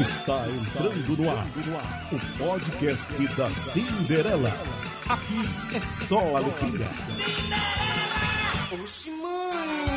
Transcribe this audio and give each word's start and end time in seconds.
Está 0.00 0.46
entrando 0.48 1.16
no 1.16 1.30
ar 1.30 1.46
o 2.12 2.18
podcast 2.36 3.28
da 3.34 3.48
Cinderela. 3.50 4.52
Aqui 5.08 5.40
é 5.74 6.06
só 6.06 6.36
alegria. 6.36 6.90
Oxi, 8.72 9.10
mano! 9.10 9.95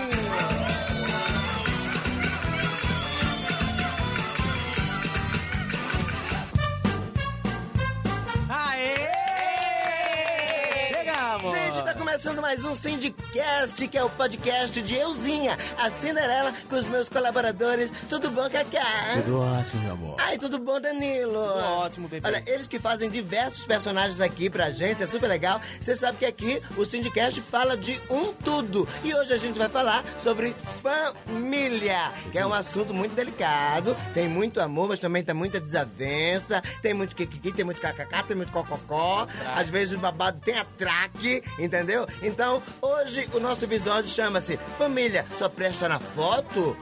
Começando 12.09 12.41
mais 12.41 12.65
um 12.65 12.75
Syndicast, 12.75 13.87
que 13.87 13.95
é 13.95 14.03
o 14.03 14.09
podcast 14.09 14.81
de 14.81 14.95
Euzinha, 14.95 15.55
a 15.77 15.91
Cinderela, 15.91 16.51
com 16.67 16.75
os 16.75 16.87
meus 16.87 17.07
colaboradores. 17.07 17.91
Tudo 18.09 18.31
bom, 18.31 18.49
Cacá? 18.49 19.13
Tudo 19.23 19.39
ótimo, 19.39 19.83
meu 19.83 19.93
amor. 19.93 20.15
Ai, 20.17 20.35
tudo 20.39 20.57
bom, 20.57 20.81
Danilo? 20.81 21.33
Tudo 21.33 21.65
ótimo, 21.65 22.07
bebê. 22.07 22.27
Olha, 22.27 22.43
eles 22.47 22.65
que 22.65 22.79
fazem 22.79 23.11
diversos 23.11 23.63
personagens 23.63 24.19
aqui 24.19 24.49
pra 24.49 24.71
gente, 24.71 25.03
é 25.03 25.05
super 25.05 25.27
legal. 25.27 25.61
Você 25.79 25.95
sabe 25.95 26.17
que 26.17 26.25
aqui 26.25 26.59
o 26.75 26.83
Syndicast 26.83 27.39
fala 27.41 27.77
de 27.77 28.01
um 28.09 28.33
tudo. 28.33 28.87
E 29.03 29.13
hoje 29.13 29.31
a 29.31 29.37
gente 29.37 29.59
vai 29.59 29.69
falar 29.69 30.03
sobre 30.23 30.55
família, 30.81 32.11
que 32.31 32.39
é 32.39 32.45
um 32.45 32.53
assunto 32.55 32.91
muito 32.91 33.13
delicado. 33.13 33.95
Tem 34.15 34.27
muito 34.27 34.59
amor, 34.59 34.89
mas 34.89 34.97
também 34.97 35.23
tem 35.23 35.35
muita 35.35 35.59
desavença. 35.59 36.63
Tem 36.81 36.91
muito 36.91 37.15
kikiki, 37.15 37.51
tem 37.51 37.63
muito 37.63 37.79
kkk, 37.79 38.23
tem 38.27 38.35
muito 38.35 38.51
cococó. 38.51 39.27
Às 39.55 39.69
vezes 39.69 39.95
o 39.95 39.99
babado 39.99 40.39
tem 40.39 40.57
atraque, 40.57 41.43
entendeu? 41.59 41.98
Então, 42.21 42.61
hoje 42.81 43.27
o 43.33 43.39
nosso 43.39 43.65
episódio 43.65 44.09
chama-se 44.09 44.57
Família 44.77 45.25
Só 45.37 45.49
Presta 45.49 45.87
na 45.87 45.99
Foto? 45.99 46.77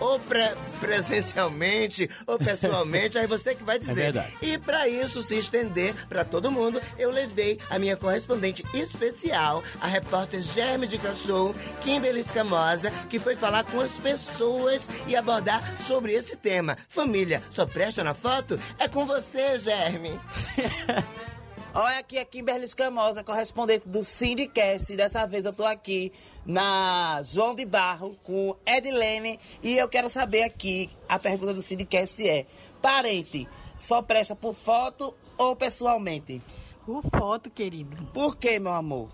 Ou 0.00 0.18
pre 0.18 0.50
presencialmente, 0.80 2.10
ou 2.26 2.36
pessoalmente, 2.36 3.16
aí 3.18 3.26
você 3.26 3.54
que 3.54 3.62
vai 3.62 3.78
dizer. 3.78 3.94
verdade. 3.94 4.36
E 4.42 4.58
para 4.58 4.88
isso 4.88 5.22
se 5.22 5.36
estender 5.36 5.94
para 6.08 6.24
todo 6.24 6.50
mundo, 6.50 6.80
eu 6.98 7.10
levei 7.10 7.60
a 7.70 7.78
minha 7.78 7.96
correspondente 7.96 8.64
especial, 8.74 9.62
a 9.80 9.86
repórter 9.86 10.42
Germe 10.42 10.88
de 10.88 10.98
Cachorro, 10.98 11.54
Kimberly 11.80 12.20
Escamosa, 12.20 12.90
que 13.08 13.20
foi 13.20 13.36
falar 13.36 13.64
com 13.64 13.80
as 13.80 13.92
pessoas 13.92 14.88
e 15.06 15.14
abordar 15.14 15.62
sobre 15.86 16.12
esse 16.14 16.34
tema. 16.36 16.76
Família, 16.88 17.40
só 17.50 17.64
presta 17.64 18.02
na 18.02 18.14
foto? 18.14 18.58
É 18.78 18.88
com 18.88 19.06
você, 19.06 19.58
Germe. 19.60 20.18
Olha 21.74 22.00
aqui 22.00 22.18
a 22.18 22.24
Kimberly 22.26 22.66
Escamosa, 22.66 23.24
correspondente 23.24 23.88
do 23.88 24.02
Sindicast. 24.02 24.94
Dessa 24.94 25.26
vez 25.26 25.46
eu 25.46 25.54
tô 25.54 25.64
aqui 25.64 26.12
na 26.44 27.22
João 27.22 27.54
de 27.54 27.64
Barro 27.64 28.14
com 28.22 28.54
Edilene 28.66 29.40
e 29.62 29.78
eu 29.78 29.88
quero 29.88 30.10
saber 30.10 30.42
aqui, 30.42 30.90
a 31.08 31.18
pergunta 31.18 31.54
do 31.54 31.62
Sindicast 31.62 32.28
é: 32.28 32.44
parente 32.82 33.48
só 33.74 34.02
presta 34.02 34.36
por 34.36 34.54
foto 34.54 35.14
ou 35.38 35.56
pessoalmente? 35.56 36.42
Por 36.84 37.02
foto, 37.04 37.48
querido. 37.48 38.04
Por 38.12 38.36
que, 38.36 38.58
meu 38.58 38.72
amor? 38.72 39.08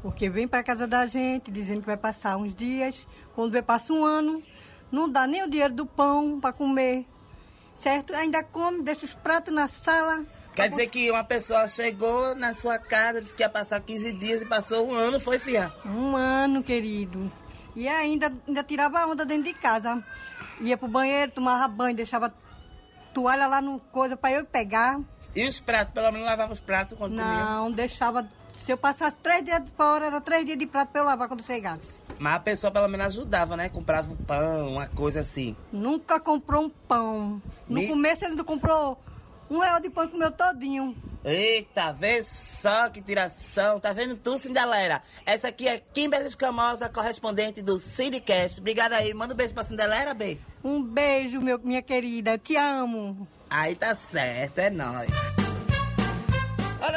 Porque 0.00 0.30
vem 0.30 0.48
pra 0.48 0.62
casa 0.62 0.86
da 0.86 1.04
gente 1.04 1.50
dizendo 1.50 1.80
que 1.80 1.86
vai 1.86 1.98
passar 1.98 2.38
uns 2.38 2.54
dias. 2.54 3.06
Quando 3.34 3.52
vê, 3.52 3.60
passa 3.60 3.92
um 3.92 4.06
ano. 4.06 4.42
Não 4.90 5.06
dá 5.06 5.26
nem 5.26 5.42
o 5.42 5.50
dinheiro 5.50 5.74
do 5.74 5.84
pão 5.84 6.40
pra 6.40 6.50
comer. 6.50 7.04
Certo? 7.74 8.14
Ainda 8.14 8.42
come, 8.42 8.82
deixa 8.82 9.04
os 9.04 9.12
pratos 9.12 9.52
na 9.52 9.68
sala. 9.68 10.24
Quer 10.62 10.70
dizer 10.70 10.86
que 10.88 11.10
uma 11.10 11.22
pessoa 11.24 11.68
chegou 11.68 12.34
na 12.34 12.52
sua 12.54 12.78
casa, 12.78 13.20
disse 13.22 13.34
que 13.34 13.42
ia 13.42 13.48
passar 13.48 13.80
15 13.80 14.12
dias 14.12 14.42
e 14.42 14.44
passou 14.44 14.88
um 14.88 14.94
ano, 14.94 15.20
foi 15.20 15.38
fiar. 15.38 15.72
Um 15.86 16.16
ano, 16.16 16.62
querido. 16.62 17.30
E 17.76 17.86
ainda, 17.86 18.32
ainda 18.46 18.62
tirava 18.64 19.06
onda 19.06 19.24
dentro 19.24 19.44
de 19.44 19.54
casa. 19.54 20.02
Ia 20.60 20.76
pro 20.76 20.88
banheiro, 20.88 21.30
tomava 21.32 21.68
banho, 21.68 21.94
deixava 21.94 22.34
toalha 23.14 23.46
lá 23.46 23.60
no 23.60 23.78
coisa 23.78 24.16
pra 24.16 24.32
eu 24.32 24.44
pegar. 24.44 25.00
E 25.34 25.46
os 25.46 25.60
pratos, 25.60 25.94
pelo 25.94 26.10
menos 26.10 26.26
lavava 26.26 26.52
os 26.52 26.60
pratos 26.60 26.98
quando 26.98 27.12
comia. 27.16 27.24
Não, 27.44 27.70
deixava. 27.70 28.28
Se 28.54 28.72
eu 28.72 28.76
passasse 28.76 29.16
três 29.22 29.44
dias 29.44 29.62
fora, 29.76 30.06
era 30.06 30.20
três 30.20 30.44
dias 30.44 30.58
de 30.58 30.66
prato 30.66 30.90
pra 30.90 31.00
eu 31.02 31.04
lavar 31.04 31.28
quando 31.28 31.44
chegasse. 31.44 32.00
Mas 32.18 32.34
a 32.34 32.40
pessoa 32.40 32.70
pelo 32.72 32.88
menos 32.88 33.06
ajudava, 33.06 33.56
né? 33.56 33.68
Comprava 33.68 34.12
um 34.12 34.16
pão, 34.16 34.72
uma 34.72 34.88
coisa 34.88 35.20
assim. 35.20 35.54
Nunca 35.72 36.18
comprou 36.18 36.64
um 36.64 36.68
pão. 36.68 37.40
No 37.68 37.76
Me- 37.76 37.86
começo 37.86 38.24
ele 38.24 38.34
não 38.34 38.44
comprou 38.44 39.00
um 39.50 39.58
real 39.58 39.80
de 39.80 39.90
pão 39.90 40.08
comeu 40.08 40.30
todinho. 40.30 40.96
Eita, 41.24 41.92
vê 41.92 42.22
só 42.22 42.88
que 42.88 43.02
tiração. 43.02 43.80
Tá 43.80 43.92
vendo 43.92 44.16
tu, 44.16 44.38
Cinderela? 44.38 45.02
Essa 45.26 45.48
aqui 45.48 45.66
é 45.68 45.78
Kimberly 45.78 46.26
Escamosa, 46.26 46.88
correspondente 46.88 47.60
do 47.60 47.78
Cinecast. 47.78 48.60
Obrigada 48.60 48.96
aí. 48.96 49.12
Manda 49.12 49.34
um 49.34 49.36
beijo 49.36 49.54
pra 49.54 49.64
Cinderela, 49.64 50.14
B. 50.14 50.38
Um 50.62 50.82
beijo, 50.82 51.40
meu, 51.40 51.58
minha 51.58 51.82
querida. 51.82 52.32
Eu 52.32 52.38
te 52.38 52.56
amo. 52.56 53.26
Aí 53.50 53.74
tá 53.74 53.94
certo, 53.94 54.58
é 54.58 54.70
nóis. 54.70 55.37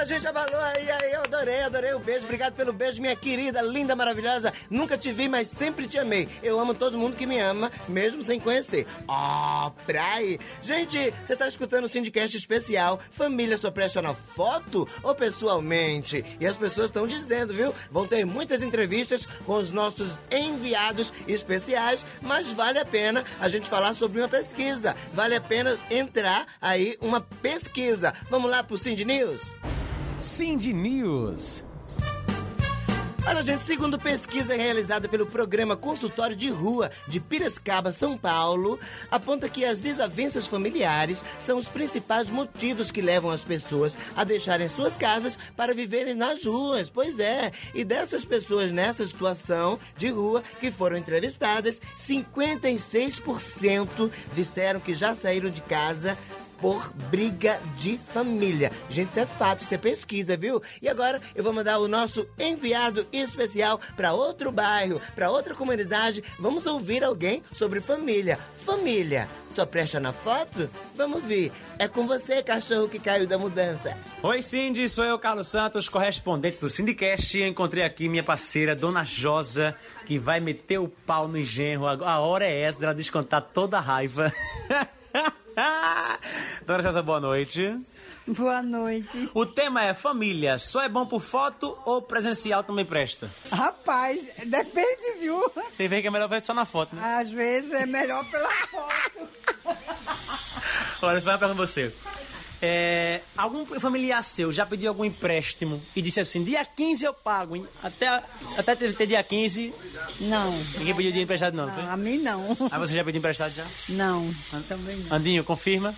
Olha, 0.01 0.07
gente, 0.07 0.25
a 0.25 0.31
valor 0.31 0.63
aí, 0.75 0.89
aí, 0.89 1.11
eu 1.11 1.21
adorei, 1.21 1.61
adorei 1.61 1.93
o 1.93 1.99
beijo. 1.99 2.23
Obrigado 2.23 2.55
pelo 2.55 2.73
beijo, 2.73 2.99
minha 2.99 3.15
querida, 3.15 3.61
linda, 3.61 3.95
maravilhosa. 3.95 4.51
Nunca 4.67 4.97
te 4.97 5.11
vi, 5.11 5.29
mas 5.29 5.47
sempre 5.47 5.87
te 5.87 5.99
amei. 5.99 6.27
Eu 6.41 6.59
amo 6.59 6.73
todo 6.73 6.97
mundo 6.97 7.15
que 7.15 7.27
me 7.27 7.37
ama, 7.37 7.71
mesmo 7.87 8.23
sem 8.23 8.39
conhecer. 8.39 8.87
Ó, 9.07 9.69
pra 9.85 10.13
aí. 10.13 10.39
Gente, 10.63 11.13
você 11.23 11.35
tá 11.35 11.47
escutando 11.47 11.83
o 11.83 11.87
Syndicast 11.87 12.35
especial 12.35 12.99
Família 13.11 13.59
só 13.59 13.69
presta 13.69 14.01
na 14.01 14.15
foto 14.15 14.89
ou 15.03 15.13
pessoalmente? 15.13 16.25
E 16.39 16.47
as 16.47 16.57
pessoas 16.57 16.87
estão 16.87 17.05
dizendo, 17.05 17.53
viu? 17.53 17.71
Vão 17.91 18.07
ter 18.07 18.25
muitas 18.25 18.63
entrevistas 18.63 19.27
com 19.45 19.53
os 19.57 19.71
nossos 19.71 20.17
enviados 20.31 21.13
especiais, 21.27 22.03
mas 22.23 22.51
vale 22.51 22.79
a 22.79 22.85
pena 22.85 23.23
a 23.39 23.47
gente 23.47 23.69
falar 23.69 23.93
sobre 23.93 24.19
uma 24.19 24.27
pesquisa. 24.27 24.95
Vale 25.13 25.35
a 25.35 25.41
pena 25.41 25.77
entrar 25.91 26.47
aí 26.59 26.97
uma 26.99 27.21
pesquisa. 27.21 28.15
Vamos 28.31 28.49
lá 28.49 28.63
pro 28.63 28.79
Cindy 28.79 29.05
News? 29.05 29.41
Cindy 30.21 30.71
News. 30.71 31.63
Olha, 33.25 33.41
gente, 33.43 33.63
segundo 33.63 33.97
pesquisa 33.97 34.55
realizada 34.55 35.07
pelo 35.07 35.25
programa 35.25 35.75
Consultório 35.75 36.35
de 36.35 36.49
Rua 36.49 36.91
de 37.07 37.19
Piracicaba, 37.19 37.91
São 37.91 38.15
Paulo, 38.17 38.79
aponta 39.09 39.49
que 39.49 39.65
as 39.65 39.79
desavenças 39.79 40.47
familiares 40.47 41.23
são 41.39 41.57
os 41.57 41.67
principais 41.67 42.29
motivos 42.29 42.91
que 42.91 43.01
levam 43.01 43.31
as 43.31 43.41
pessoas 43.41 43.97
a 44.15 44.23
deixarem 44.23 44.67
suas 44.67 44.97
casas 44.97 45.37
para 45.55 45.73
viverem 45.73 46.13
nas 46.13 46.45
ruas. 46.45 46.89
Pois 46.89 47.19
é, 47.19 47.51
e 47.73 47.83
dessas 47.83 48.25
pessoas 48.25 48.71
nessa 48.71 49.07
situação 49.07 49.79
de 49.97 50.09
rua 50.09 50.43
que 50.59 50.71
foram 50.71 50.97
entrevistadas, 50.97 51.81
56% 51.97 54.11
disseram 54.35 54.79
que 54.79 54.93
já 54.93 55.15
saíram 55.15 55.49
de 55.49 55.61
casa 55.61 56.17
por 56.61 56.93
briga 57.09 57.59
de 57.75 57.97
família. 57.97 58.71
Gente, 58.89 59.09
isso 59.09 59.19
é 59.19 59.25
fato, 59.25 59.61
isso 59.61 59.73
é 59.73 59.77
pesquisa, 59.77 60.37
viu? 60.37 60.61
E 60.81 60.87
agora 60.87 61.19
eu 61.35 61.43
vou 61.43 61.51
mandar 61.51 61.79
o 61.79 61.87
nosso 61.87 62.27
enviado 62.39 63.05
especial 63.11 63.81
para 63.97 64.13
outro 64.13 64.51
bairro, 64.51 65.01
para 65.15 65.31
outra 65.31 65.55
comunidade. 65.55 66.23
Vamos 66.39 66.65
ouvir 66.65 67.03
alguém 67.03 67.41
sobre 67.51 67.81
família. 67.81 68.37
Família, 68.59 69.27
só 69.49 69.65
presta 69.65 69.99
na 69.99 70.13
foto? 70.13 70.69
Vamos 70.95 71.23
ver. 71.23 71.51
É 71.79 71.87
com 71.87 72.05
você, 72.05 72.43
cachorro 72.43 72.87
que 72.87 72.99
caiu 72.99 73.25
da 73.25 73.39
mudança. 73.39 73.97
Oi, 74.21 74.41
Cindy, 74.41 74.87
sou 74.87 75.03
eu, 75.03 75.17
Carlos 75.17 75.47
Santos, 75.47 75.89
correspondente 75.89 76.57
do 76.57 76.69
Syndicast. 76.69 77.39
Eu 77.39 77.47
encontrei 77.47 77.83
aqui 77.83 78.07
minha 78.07 78.23
parceira, 78.23 78.75
Dona 78.75 79.03
Josa, 79.03 79.75
que 80.05 80.19
vai 80.19 80.39
meter 80.39 80.77
o 80.77 80.87
pau 80.87 81.27
no 81.27 81.39
engenro. 81.39 81.87
A 81.87 82.19
hora 82.19 82.45
é 82.45 82.61
essa 82.61 82.79
dela 82.79 82.93
descontar 82.93 83.41
toda 83.41 83.77
a 83.77 83.81
raiva. 83.81 84.31
Dona 86.65 86.81
Josa, 86.83 87.01
boa 87.01 87.19
noite. 87.19 87.75
Boa 88.27 88.61
noite. 88.61 89.29
O 89.33 89.45
tema 89.45 89.83
é 89.83 89.93
família. 89.93 90.57
Só 90.57 90.81
é 90.81 90.89
bom 90.89 91.05
por 91.05 91.21
foto 91.21 91.77
ou 91.85 92.01
presencial 92.01 92.63
também 92.63 92.85
presta? 92.85 93.29
Rapaz, 93.51 94.31
depende, 94.45 95.19
viu? 95.19 95.49
Tem 95.77 95.87
vez 95.87 96.01
que 96.01 96.07
é 96.07 96.11
melhor 96.11 96.29
ver 96.29 96.43
só 96.43 96.53
na 96.53 96.65
foto, 96.65 96.95
né? 96.95 97.17
Às 97.19 97.31
vezes 97.31 97.71
é 97.73 97.85
melhor 97.85 98.23
pela 98.29 98.49
foto. 98.67 99.29
Olha, 101.01 101.19
vai 101.19 101.37
pra 101.37 101.47
você. 101.53 101.91
É, 102.63 103.21
algum 103.35 103.65
familiar 103.79 104.21
seu 104.23 104.53
já 104.53 104.65
pediu 104.67 104.89
algum 104.89 105.03
empréstimo 105.03 105.81
e 105.95 106.01
disse 106.01 106.19
assim, 106.19 106.43
dia 106.43 106.63
15 106.63 107.03
eu 107.03 107.11
pago, 107.13 107.55
hein? 107.55 107.67
Até, 107.81 108.07
até 108.55 108.75
ter, 108.75 108.93
ter 108.95 109.07
dia 109.07 109.23
15, 109.23 109.73
Não, 110.19 110.51
ninguém 110.77 110.93
pediu 110.93 111.11
dinheiro 111.11 111.21
emprestado 111.23 111.55
não, 111.55 111.71
foi? 111.73 111.83
a 111.83 111.97
mim 111.97 112.19
não. 112.19 112.55
Aí 112.71 112.77
você 112.79 112.93
já 112.95 113.03
pediu 113.03 113.17
emprestado 113.17 113.51
já? 113.55 113.65
Não, 113.89 114.31
também 114.67 114.95
não. 114.97 115.15
Andinho, 115.17 115.43
confirma? 115.43 115.95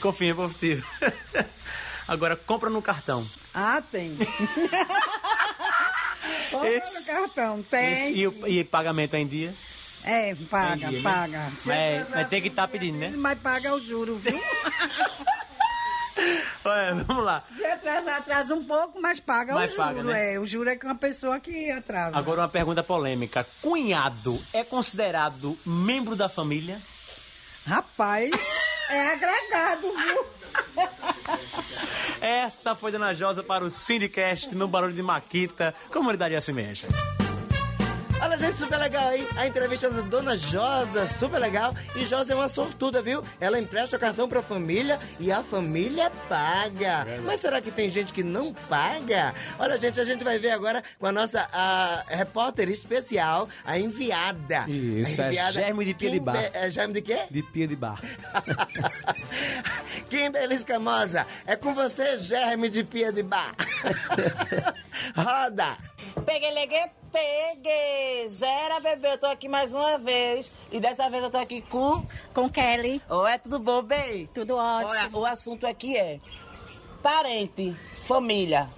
Confirma, 0.00 0.44
positivo. 0.44 0.86
Agora, 2.06 2.36
compra 2.36 2.70
no 2.70 2.80
cartão. 2.82 3.26
Ah, 3.52 3.82
tem. 3.90 4.16
Compra 6.50 6.68
Esse- 6.68 6.94
no 6.94 7.04
cartão, 7.04 7.58
Esse- 7.60 7.68
tem. 7.70 8.16
e, 8.16 8.26
o, 8.28 8.46
e 8.46 8.62
pagamento 8.64 9.14
é 9.16 9.20
em 9.20 9.26
dia? 9.26 9.54
É, 10.04 10.34
paga, 10.50 10.74
Entendi, 10.86 10.96
né? 10.96 11.02
paga. 11.02 11.52
Se 11.58 11.68
Mas- 11.68 11.92
atrasar 12.02 12.16
mas 12.16 12.28
tem 12.28 12.40
que 12.42 12.48
cinco 12.48 12.56
tá 12.56 12.68
pedindo, 12.68 12.98
né? 12.98 13.12
Mas 13.16 13.38
paga 13.38 13.74
o 13.74 13.80
juro, 13.80 14.16
viu? 14.16 14.38
Olha, 16.64 16.94
vamos 17.04 17.24
lá. 17.24 17.44
Se 17.56 17.64
atrasar, 17.64 18.16
atrasa 18.18 18.54
um 18.54 18.64
pouco, 18.64 19.00
mas 19.00 19.18
paga 19.18 19.54
Mas 19.54 19.72
o 19.72 19.76
paga, 19.76 19.94
juro. 20.02 20.08
né? 20.08 20.34
É, 20.34 20.38
o 20.38 20.46
juro 20.46 20.70
é 20.70 20.76
com 20.76 20.86
uma 20.86 20.94
pessoa 20.94 21.40
que 21.40 21.70
atrasa. 21.70 22.16
Agora 22.16 22.42
uma 22.42 22.48
pergunta 22.48 22.82
polêmica. 22.82 23.46
Cunhado 23.60 24.40
é 24.52 24.62
considerado 24.62 25.58
membro 25.64 26.14
da 26.14 26.28
família? 26.28 26.80
Rapaz, 27.66 28.30
É 28.90 29.12
agregado, 29.12 29.92
viu? 29.92 30.26
Essa 32.20 32.74
foi 32.74 32.92
Dona 32.92 33.14
Josa 33.14 33.42
para 33.42 33.64
o 33.64 33.70
Syndicast 33.70 34.54
no 34.54 34.68
Barulho 34.68 34.92
de 34.92 35.02
Maquita, 35.02 35.74
Comunidade 35.90 36.40
Se 36.40 36.52
Mexe. 36.52 36.86
Olha, 38.22 38.38
gente, 38.38 38.56
super 38.56 38.78
legal 38.78 39.08
aí. 39.08 39.28
A 39.34 39.48
entrevista 39.48 39.90
da 39.90 40.00
dona 40.00 40.38
Josa, 40.38 41.08
super 41.18 41.40
legal. 41.40 41.74
E 41.96 42.04
Josa 42.04 42.32
é 42.32 42.36
uma 42.36 42.48
sortuda, 42.48 43.02
viu? 43.02 43.20
Ela 43.40 43.58
empresta 43.58 43.96
o 43.96 43.98
cartão 43.98 44.28
pra 44.28 44.40
família 44.40 44.96
e 45.18 45.32
a 45.32 45.42
família 45.42 46.08
paga. 46.28 47.04
Mas 47.24 47.40
será 47.40 47.60
que 47.60 47.72
tem 47.72 47.90
gente 47.90 48.12
que 48.12 48.22
não 48.22 48.54
paga? 48.54 49.34
Olha, 49.58 49.76
gente, 49.76 50.00
a 50.00 50.04
gente 50.04 50.22
vai 50.22 50.38
ver 50.38 50.52
agora 50.52 50.84
com 51.00 51.06
a 51.06 51.10
nossa 51.10 51.48
a, 51.52 52.04
repórter 52.06 52.68
especial, 52.68 53.48
a 53.64 53.76
enviada. 53.76 54.70
Isso, 54.70 55.20
a 55.20 55.24
é 55.24 55.28
enviada 55.28 55.52
Germe 55.52 55.84
de 55.84 55.94
Pia 55.94 56.10
de 56.12 56.20
Bar. 56.20 56.50
É 56.54 56.70
Germe 56.70 56.94
de 56.94 57.02
quê? 57.02 57.22
De 57.28 57.42
pia 57.42 57.66
de 57.66 57.74
bar. 57.74 58.00
Kimberly 60.08 60.54
Escamosa, 60.54 61.26
é 61.44 61.56
com 61.56 61.74
você, 61.74 62.16
Germe 62.18 62.70
de 62.70 62.84
Pia 62.84 63.10
de 63.10 63.24
Bar. 63.24 63.52
Roda! 65.16 65.76
Peguei, 66.24 66.52
Gera, 68.28 68.80
bebê, 68.80 69.12
eu 69.12 69.18
tô 69.18 69.26
aqui 69.26 69.48
mais 69.48 69.74
uma 69.74 69.98
vez. 69.98 70.52
E 70.70 70.80
dessa 70.80 71.10
vez 71.10 71.22
eu 71.22 71.30
tô 71.30 71.38
aqui 71.38 71.60
com... 71.62 72.04
Com 72.32 72.48
Kelly, 72.48 73.02
Oi, 73.08 73.38
tudo 73.38 73.58
bom, 73.58 73.82
bem? 73.82 74.28
tudo 74.32 74.56
Olha, 74.56 74.86
ótimo. 74.86 75.18
o 75.18 75.26
assunto 75.26 75.66
aqui 75.66 75.96
é 75.96 76.18
parente, 77.02 77.76
família. 78.06 78.70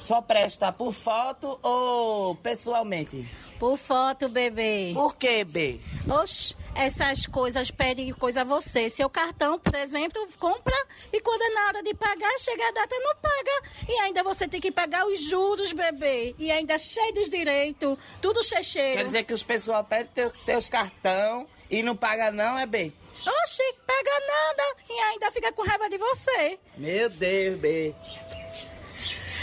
Só 0.00 0.20
presta 0.20 0.70
por 0.70 0.92
foto 0.92 1.58
ou 1.62 2.34
pessoalmente? 2.36 3.28
Por 3.58 3.76
foto, 3.76 4.28
bebê. 4.28 4.92
Por 4.94 5.16
quê, 5.16 5.44
B? 5.44 5.80
Oxe, 6.08 6.56
essas 6.74 7.26
coisas 7.26 7.70
pedem 7.70 8.12
coisa 8.12 8.40
a 8.40 8.44
você. 8.44 8.88
Seu 8.88 9.08
cartão, 9.08 9.58
por 9.58 9.74
exemplo, 9.74 10.26
compra 10.38 10.74
e 11.12 11.20
quando 11.20 11.42
é 11.42 11.48
na 11.54 11.66
hora 11.68 11.82
de 11.82 11.94
pagar, 11.94 12.38
chega 12.38 12.68
a 12.68 12.72
data, 12.72 12.96
não 12.98 13.14
paga. 13.16 13.70
E 13.88 13.92
ainda 14.00 14.22
você 14.22 14.48
tem 14.48 14.60
que 14.60 14.72
pagar 14.72 15.06
os 15.06 15.20
juros, 15.20 15.72
bebê. 15.72 16.34
E 16.38 16.50
ainda 16.50 16.78
cheio 16.78 17.14
dos 17.14 17.28
direitos, 17.28 17.96
tudo 18.20 18.42
checheiro. 18.42 18.98
Quer 18.98 19.04
dizer 19.04 19.22
que 19.24 19.34
os 19.34 19.42
pessoal 19.42 19.84
pedem 19.84 20.10
teu, 20.12 20.30
teus 20.30 20.68
cartão 20.68 21.46
e 21.70 21.82
não 21.82 21.96
paga 21.96 22.30
não, 22.30 22.58
é 22.58 22.66
B? 22.66 22.92
Oxe, 23.24 23.62
paga 23.86 24.10
nada 24.26 24.76
e 24.90 24.98
ainda 25.00 25.30
fica 25.30 25.52
com 25.52 25.62
raiva 25.62 25.88
de 25.88 25.96
você. 25.96 26.58
Meu 26.76 27.08
Deus, 27.08 27.58
B. 27.58 27.94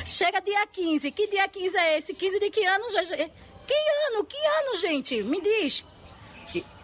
Chega 0.05 0.41
dia 0.41 0.67
15. 0.67 1.11
Que 1.11 1.27
dia 1.27 1.47
15 1.47 1.77
é 1.77 1.97
esse? 1.97 2.13
15 2.13 2.39
de 2.39 2.49
que 2.49 2.65
ano, 2.65 2.85
GG? 2.87 3.31
Que 3.71 4.15
ano? 4.15 4.25
Que 4.25 4.37
ano, 4.37 4.75
gente? 4.81 5.23
Me 5.23 5.39
diz. 5.39 5.85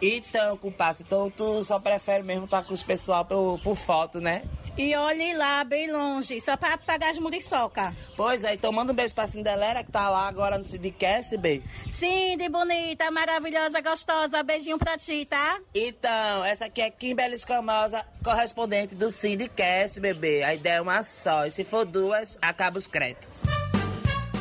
Então, 0.02 0.56
compadre, 0.56 1.04
então 1.06 1.30
tu 1.30 1.62
só 1.64 1.80
prefere 1.80 2.24
mesmo 2.24 2.46
estar 2.46 2.64
com 2.64 2.74
os 2.74 2.82
pessoal 2.82 3.26
por, 3.26 3.60
por 3.62 3.76
foto, 3.76 4.22
né? 4.22 4.44
E 4.78 4.96
olhe 4.96 5.34
lá, 5.34 5.64
bem 5.64 5.92
longe, 5.92 6.40
só 6.40 6.56
pra 6.56 6.78
pagar 6.78 7.10
as 7.10 7.18
muriçoca. 7.18 7.94
Pois 8.16 8.44
é, 8.44 8.54
então 8.54 8.72
manda 8.72 8.94
um 8.94 8.96
beijo 8.96 9.14
pra 9.14 9.28
Cinderela 9.28 9.84
que 9.84 9.92
tá 9.92 10.08
lá 10.08 10.28
agora 10.28 10.58
no 10.58 10.64
Sidcast, 10.64 11.36
B. 11.36 11.62
Cindy, 11.90 12.48
bonita, 12.48 13.12
maravilhosa, 13.12 13.82
gostosa. 13.82 14.44
Beijinho 14.44 14.78
pra 14.78 14.98
ti, 14.98 15.26
tá? 15.26 15.60
Então, 15.74 16.46
essa 16.46 16.66
aqui 16.68 16.82
é 16.82 16.92
Kimberly 16.92 17.36
Escamosa, 17.36 18.06
correspondente 18.24 18.96
do 18.96 19.12
Syndicast, 19.12 20.00
bebê. 20.00 20.44
A 20.44 20.54
ideia 20.54 20.76
é 20.76 20.82
uma 20.82 21.04
só, 21.04 21.48
e 21.48 21.52
se 21.52 21.66
for 21.66 21.84
duas, 21.84 22.38
acaba 22.40 22.78
os 22.78 22.88
créditos. 22.88 23.57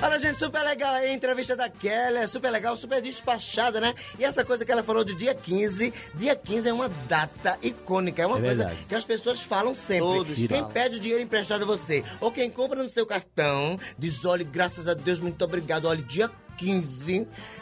Olha, 0.03 0.19
gente, 0.19 0.39
super 0.39 0.63
legal 0.63 0.95
aí 0.95 1.07
a 1.11 1.13
entrevista 1.15 1.57
da 1.57 1.69
Kelly, 1.71 2.19
é 2.19 2.27
super 2.27 2.51
legal, 2.51 2.77
super 2.77 3.01
despachada, 3.01 3.81
né? 3.81 3.95
E 4.19 4.25
essa 4.25 4.45
coisa 4.45 4.65
que 4.65 4.71
ela 4.71 4.83
falou 4.83 5.03
de 5.03 5.15
dia 5.15 5.35
15, 5.35 5.93
dia 6.15 6.37
15 6.37 6.69
é 6.69 6.73
uma 6.73 6.89
data 7.09 7.59
icônica, 7.63 8.23
é 8.23 8.27
uma 8.27 8.39
É 8.39 8.43
coisa 8.43 8.65
verdade. 8.67 8.87
que 8.87 8.95
as 8.95 9.05
pessoas 9.05 9.41
falam 9.41 9.75
sempre. 9.75 9.99
Todos 10.01 10.37
quem 10.37 10.49
falam. 10.49 10.71
pede 10.71 10.99
o 10.99 11.01
dinheiro 11.01 11.23
emprestado 11.23 11.63
a 11.63 11.67
você, 11.67 12.05
ou 12.21 12.31
quem 12.31 12.51
compra 12.51 12.83
no 12.83 12.89
seu 12.91 13.07
cartão, 13.07 13.79
diz, 13.99 14.23
olha, 14.25 14.45
graças 14.45 14.87
a 14.87 14.93
Deus, 14.95 15.19
muito 15.19 15.43
obrigado, 15.43 15.87
olha, 15.87 16.03
dia 16.03 16.29
15, 16.29 16.46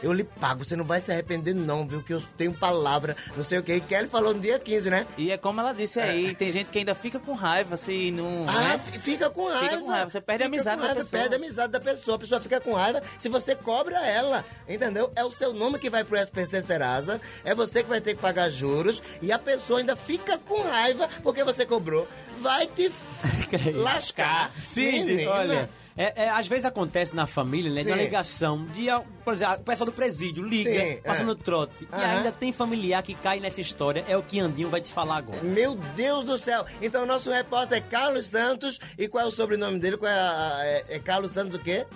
eu 0.02 0.12
lhe 0.12 0.24
pago, 0.24 0.64
você 0.64 0.76
não 0.76 0.84
vai 0.84 1.00
se 1.00 1.10
arrepender 1.10 1.54
não, 1.54 1.86
viu, 1.86 2.02
que 2.02 2.12
eu 2.14 2.22
tenho 2.36 2.52
palavra, 2.52 3.16
não 3.36 3.42
sei 3.44 3.58
o 3.58 3.62
que. 3.62 3.74
E 3.74 3.80
Kelly 3.80 4.08
falou 4.08 4.32
no 4.34 4.40
dia 4.40 4.58
15, 4.58 4.90
né? 4.90 5.06
E 5.18 5.30
é 5.30 5.36
como 5.36 5.60
ela 5.60 5.72
disse 5.72 5.98
aí, 6.00 6.34
tem 6.34 6.50
gente 6.50 6.70
que 6.70 6.78
ainda 6.78 6.94
fica 6.94 7.18
com 7.18 7.32
raiva 7.34 7.76
se 7.76 8.10
não. 8.10 8.46
Ah, 8.48 8.60
né? 8.60 8.78
fi- 8.78 8.98
fica 8.98 9.28
com 9.30 9.46
raiva. 9.48 9.78
com 9.78 9.86
raiva, 9.88 10.08
você 10.08 10.20
perde 10.20 10.44
a 10.44 10.46
Fica 10.46 10.56
amizade 10.56 10.76
com 10.76 10.80
da 10.82 10.86
raiva, 10.88 11.00
pessoa. 11.00 11.20
Perde 11.20 11.34
a 11.34 11.38
amizade 11.38 11.72
da 11.72 11.80
pessoa. 11.80 12.16
A 12.16 12.18
pessoa 12.18 12.40
fica 12.40 12.60
com 12.60 12.72
raiva 12.74 13.02
se 13.18 13.28
você 13.28 13.54
cobra 13.54 13.98
ela. 14.06 14.44
Entendeu? 14.68 15.12
É 15.16 15.24
o 15.24 15.30
seu 15.30 15.52
nome 15.52 15.78
que 15.78 15.90
vai 15.90 16.04
pro 16.04 16.16
SPC 16.18 16.62
Serasa. 16.62 17.20
É 17.44 17.54
você 17.54 17.82
que 17.82 17.88
vai 17.88 18.00
ter 18.00 18.14
que 18.14 18.20
pagar 18.20 18.50
juros. 18.50 19.02
E 19.20 19.32
a 19.32 19.38
pessoa 19.38 19.78
ainda 19.80 19.96
fica 19.96 20.38
com 20.38 20.62
raiva 20.62 21.08
porque 21.22 21.42
você 21.44 21.64
cobrou. 21.66 22.06
Vai 22.40 22.66
te 22.66 22.90
lascar. 23.74 24.52
Menina. 24.76 25.30
olha. 25.30 25.70
É, 25.96 26.24
é, 26.24 26.28
às 26.30 26.48
vezes 26.48 26.64
acontece 26.64 27.14
na 27.14 27.24
família, 27.26 27.70
né? 27.72 27.82
De 27.82 27.88
uma 27.88 27.96
Sim. 27.96 28.02
ligação 28.02 28.64
de, 28.64 28.86
por 29.24 29.34
exemplo, 29.34 29.54
o 29.56 29.60
pessoal 29.60 29.86
do 29.86 29.92
presídio 29.92 30.42
liga, 30.44 30.72
Sim, 30.72 30.96
passando 31.04 31.32
é. 31.32 31.34
trote. 31.36 31.84
E 31.84 31.94
Aham. 31.94 32.16
ainda 32.16 32.32
tem 32.32 32.52
familiar 32.52 33.00
que 33.02 33.14
cai 33.14 33.38
nessa 33.38 33.60
história. 33.60 34.04
É 34.08 34.16
o 34.16 34.22
que 34.22 34.40
Andinho 34.40 34.68
vai 34.68 34.80
te 34.80 34.92
falar 34.92 35.18
agora. 35.18 35.40
Meu 35.42 35.76
Deus 35.94 36.24
do 36.24 36.36
céu. 36.36 36.66
Então, 36.82 37.06
nosso 37.06 37.30
repórter 37.30 37.78
é 37.78 37.80
Carlos 37.80 38.26
Santos. 38.26 38.80
E 38.98 39.06
qual 39.06 39.24
é 39.24 39.28
o 39.28 39.30
sobrenome 39.30 39.78
dele? 39.78 39.96
Qual 39.96 40.10
é, 40.10 40.14
a- 40.18 40.58
é, 40.64 40.84
é 40.96 40.98
Carlos 40.98 41.30
Santos 41.30 41.54
o 41.54 41.62
quê? 41.62 41.86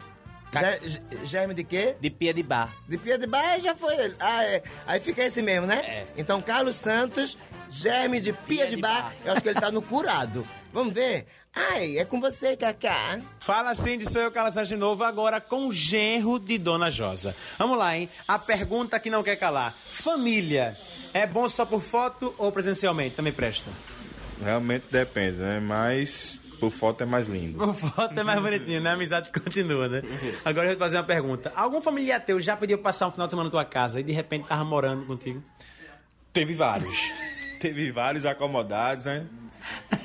Ger- 0.52 0.80
Ge- 0.82 1.02
Germe 1.24 1.52
de 1.52 1.64
quê? 1.64 1.96
De 2.00 2.08
pia 2.08 2.32
de 2.32 2.42
bar. 2.42 2.72
De 2.88 2.96
Pia 2.96 3.18
de 3.18 3.26
Bar 3.26 3.60
já 3.60 3.74
foi 3.74 3.94
ele. 3.96 4.14
Ah, 4.18 4.44
é. 4.44 4.62
Aí 4.86 4.98
fica 5.00 5.22
esse 5.24 5.42
mesmo, 5.42 5.66
né? 5.66 5.76
É. 5.84 6.06
Então, 6.16 6.40
Carlos 6.40 6.76
Santos, 6.76 7.36
Germe 7.68 8.18
de 8.20 8.32
Pia, 8.32 8.64
de, 8.66 8.76
de 8.76 8.80
Bar. 8.80 9.02
Bar. 9.02 9.12
Eu 9.26 9.32
acho 9.32 9.42
que 9.42 9.48
ele 9.50 9.60
tá 9.60 9.70
no 9.70 9.82
curado. 9.82 10.46
Vamos 10.72 10.94
ver? 10.94 11.26
Ai, 11.54 11.98
é 11.98 12.04
com 12.04 12.20
você, 12.20 12.56
Cacá. 12.56 13.20
Fala 13.40 13.74
Cindy, 13.74 14.10
sou 14.10 14.22
eu, 14.22 14.32
Santos, 14.32 14.68
de 14.68 14.76
novo, 14.76 15.02
agora 15.04 15.40
com 15.40 15.68
o 15.68 15.72
genro 15.72 16.38
de 16.38 16.58
Dona 16.58 16.90
Josa. 16.90 17.34
Vamos 17.58 17.78
lá, 17.78 17.96
hein? 17.96 18.08
A 18.26 18.38
pergunta 18.38 18.98
que 19.00 19.10
não 19.10 19.22
quer 19.22 19.36
calar. 19.36 19.74
Família, 19.86 20.76
é 21.12 21.26
bom 21.26 21.48
só 21.48 21.64
por 21.64 21.82
foto 21.82 22.34
ou 22.38 22.52
presencialmente? 22.52 23.16
Também 23.16 23.32
presta. 23.32 23.70
Realmente 24.42 24.84
depende, 24.90 25.38
né? 25.38 25.58
Mas 25.60 26.40
por 26.60 26.70
foto 26.70 27.02
é 27.02 27.06
mais 27.06 27.28
lindo. 27.28 27.58
Por 27.58 27.74
foto 27.74 28.18
é 28.18 28.22
mais 28.22 28.40
bonitinho, 28.40 28.80
né? 28.80 28.90
A 28.90 28.92
amizade 28.94 29.30
continua, 29.30 29.88
né? 29.88 30.02
Agora 30.44 30.66
eu 30.66 30.70
vou 30.70 30.76
te 30.76 30.78
fazer 30.78 30.96
uma 30.96 31.04
pergunta. 31.04 31.52
Algum 31.54 31.80
familiar 31.80 32.20
teu 32.20 32.40
já 32.40 32.56
pediu 32.56 32.78
passar 32.78 33.08
um 33.08 33.10
final 33.10 33.26
de 33.26 33.32
semana 33.32 33.46
na 33.46 33.50
tua 33.50 33.64
casa 33.64 34.00
e 34.00 34.02
de 34.02 34.12
repente 34.12 34.46
tava 34.46 34.64
morando 34.64 35.06
contigo? 35.06 35.42
Teve 36.32 36.54
vários. 36.54 36.98
Teve 37.60 37.90
vários 37.90 38.24
acomodados, 38.24 39.06
né? 39.06 39.26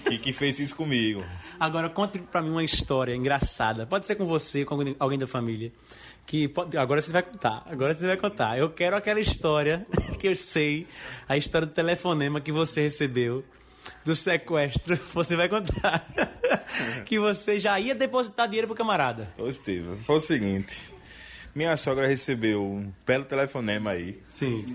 Que, 0.07 0.17
que 0.17 0.33
fez 0.33 0.59
isso 0.59 0.75
comigo. 0.75 1.23
Agora 1.63 1.89
conte 1.89 2.19
pra 2.19 2.41
mim 2.41 2.49
uma 2.49 2.63
história 2.63 3.15
engraçada. 3.15 3.85
Pode 3.85 4.05
ser 4.05 4.15
com 4.15 4.25
você, 4.25 4.65
com 4.65 4.73
alguém- 4.75 4.95
alguém 4.99 5.17
da 5.17 5.25
família. 5.27 5.71
Que 6.25 6.47
pode- 6.47 6.77
agora 6.77 7.01
você 7.01 7.11
vai 7.11 7.23
contar. 7.23 7.63
Agora 7.65 7.93
você 7.93 8.05
vai 8.07 8.17
contar. 8.17 8.57
Eu 8.57 8.69
quero 8.69 8.95
aquela 8.97 9.19
história 9.19 9.85
que 10.19 10.27
eu 10.27 10.35
sei, 10.35 10.85
a 11.27 11.37
história 11.37 11.65
do 11.65 11.73
telefonema 11.73 12.41
que 12.41 12.51
você 12.51 12.81
recebeu 12.81 13.43
do 14.05 14.13
sequestro. 14.15 14.97
Você 15.13 15.35
vai 15.35 15.47
contar. 15.49 16.05
que 17.05 17.19
você 17.19 17.59
já 17.59 17.77
ia 17.79 17.93
depositar 17.93 18.47
dinheiro 18.47 18.67
pro 18.67 18.75
camarada. 18.77 19.29
Positivo. 19.37 19.97
Foi 20.05 20.15
o 20.15 20.19
seguinte. 20.21 20.77
Minha 21.53 21.75
sogra 21.77 22.07
recebeu 22.07 22.63
um 22.63 22.91
belo 23.05 23.25
telefonema 23.25 23.91
aí. 23.91 24.21
Sim, 24.31 24.65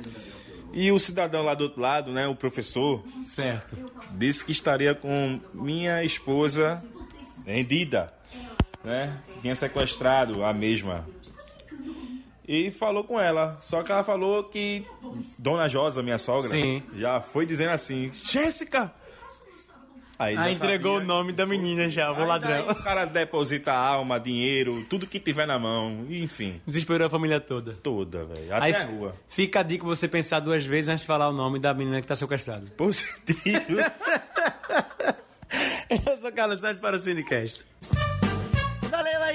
E 0.78 0.92
o 0.92 0.98
cidadão 1.00 1.42
lá 1.42 1.54
do 1.54 1.64
outro 1.64 1.80
lado, 1.80 2.12
né? 2.12 2.28
O 2.28 2.36
professor, 2.36 3.02
certo. 3.26 3.76
disse 4.12 4.44
que 4.44 4.52
estaria 4.52 4.94
com 4.94 5.40
minha 5.52 6.04
esposa 6.04 6.80
rendida, 7.44 8.14
né? 8.84 9.18
Tinha 9.42 9.56
sequestrado 9.56 10.44
a 10.44 10.54
mesma. 10.54 11.04
E 12.46 12.70
falou 12.70 13.02
com 13.02 13.18
ela. 13.18 13.58
Só 13.60 13.82
que 13.82 13.90
ela 13.90 14.04
falou 14.04 14.44
que 14.44 14.86
Dona 15.36 15.68
Josa, 15.68 16.00
minha 16.00 16.16
sogra, 16.16 16.48
Sim. 16.48 16.80
já 16.96 17.20
foi 17.20 17.44
dizendo 17.44 17.72
assim: 17.72 18.12
Jéssica! 18.12 18.94
Aí, 20.18 20.34
já 20.34 20.50
entregou 20.50 20.94
sabia. 20.98 21.04
o 21.04 21.06
nome 21.16 21.32
da 21.32 21.46
menina 21.46 21.88
já, 21.88 22.10
o 22.10 22.16
Aí 22.16 22.26
ladrão. 22.26 22.66
daí 22.66 22.72
o 22.72 22.82
cara 22.82 23.04
deposita 23.04 23.72
alma, 23.72 24.18
dinheiro, 24.18 24.84
tudo 24.90 25.06
que 25.06 25.20
tiver 25.20 25.46
na 25.46 25.56
mão, 25.58 26.04
enfim, 26.10 26.60
Desesperou 26.66 27.06
a 27.06 27.10
família 27.10 27.38
toda. 27.40 27.74
toda, 27.74 28.24
velho. 28.24 28.52
Até 28.52 28.64
Aí 28.64 28.74
a 28.74 28.84
rua. 28.84 29.14
fica 29.28 29.60
a 29.60 29.62
dica 29.62 29.84
pra 29.84 29.94
você 29.94 30.08
pensar 30.08 30.40
duas 30.40 30.64
vezes 30.64 30.88
antes 30.88 31.02
de 31.02 31.06
falar 31.06 31.28
o 31.28 31.32
nome 31.32 31.60
da 31.60 31.72
menina 31.72 32.00
que 32.00 32.06
tá 32.08 32.16
sequestrada. 32.16 32.64
Positivo. 32.76 33.78
Eu 36.06 36.16
sou 36.18 36.30
Carlos 36.32 36.60
Santos 36.60 36.80
para 36.80 36.96
o 36.96 36.98
Cinecast. 36.98 37.64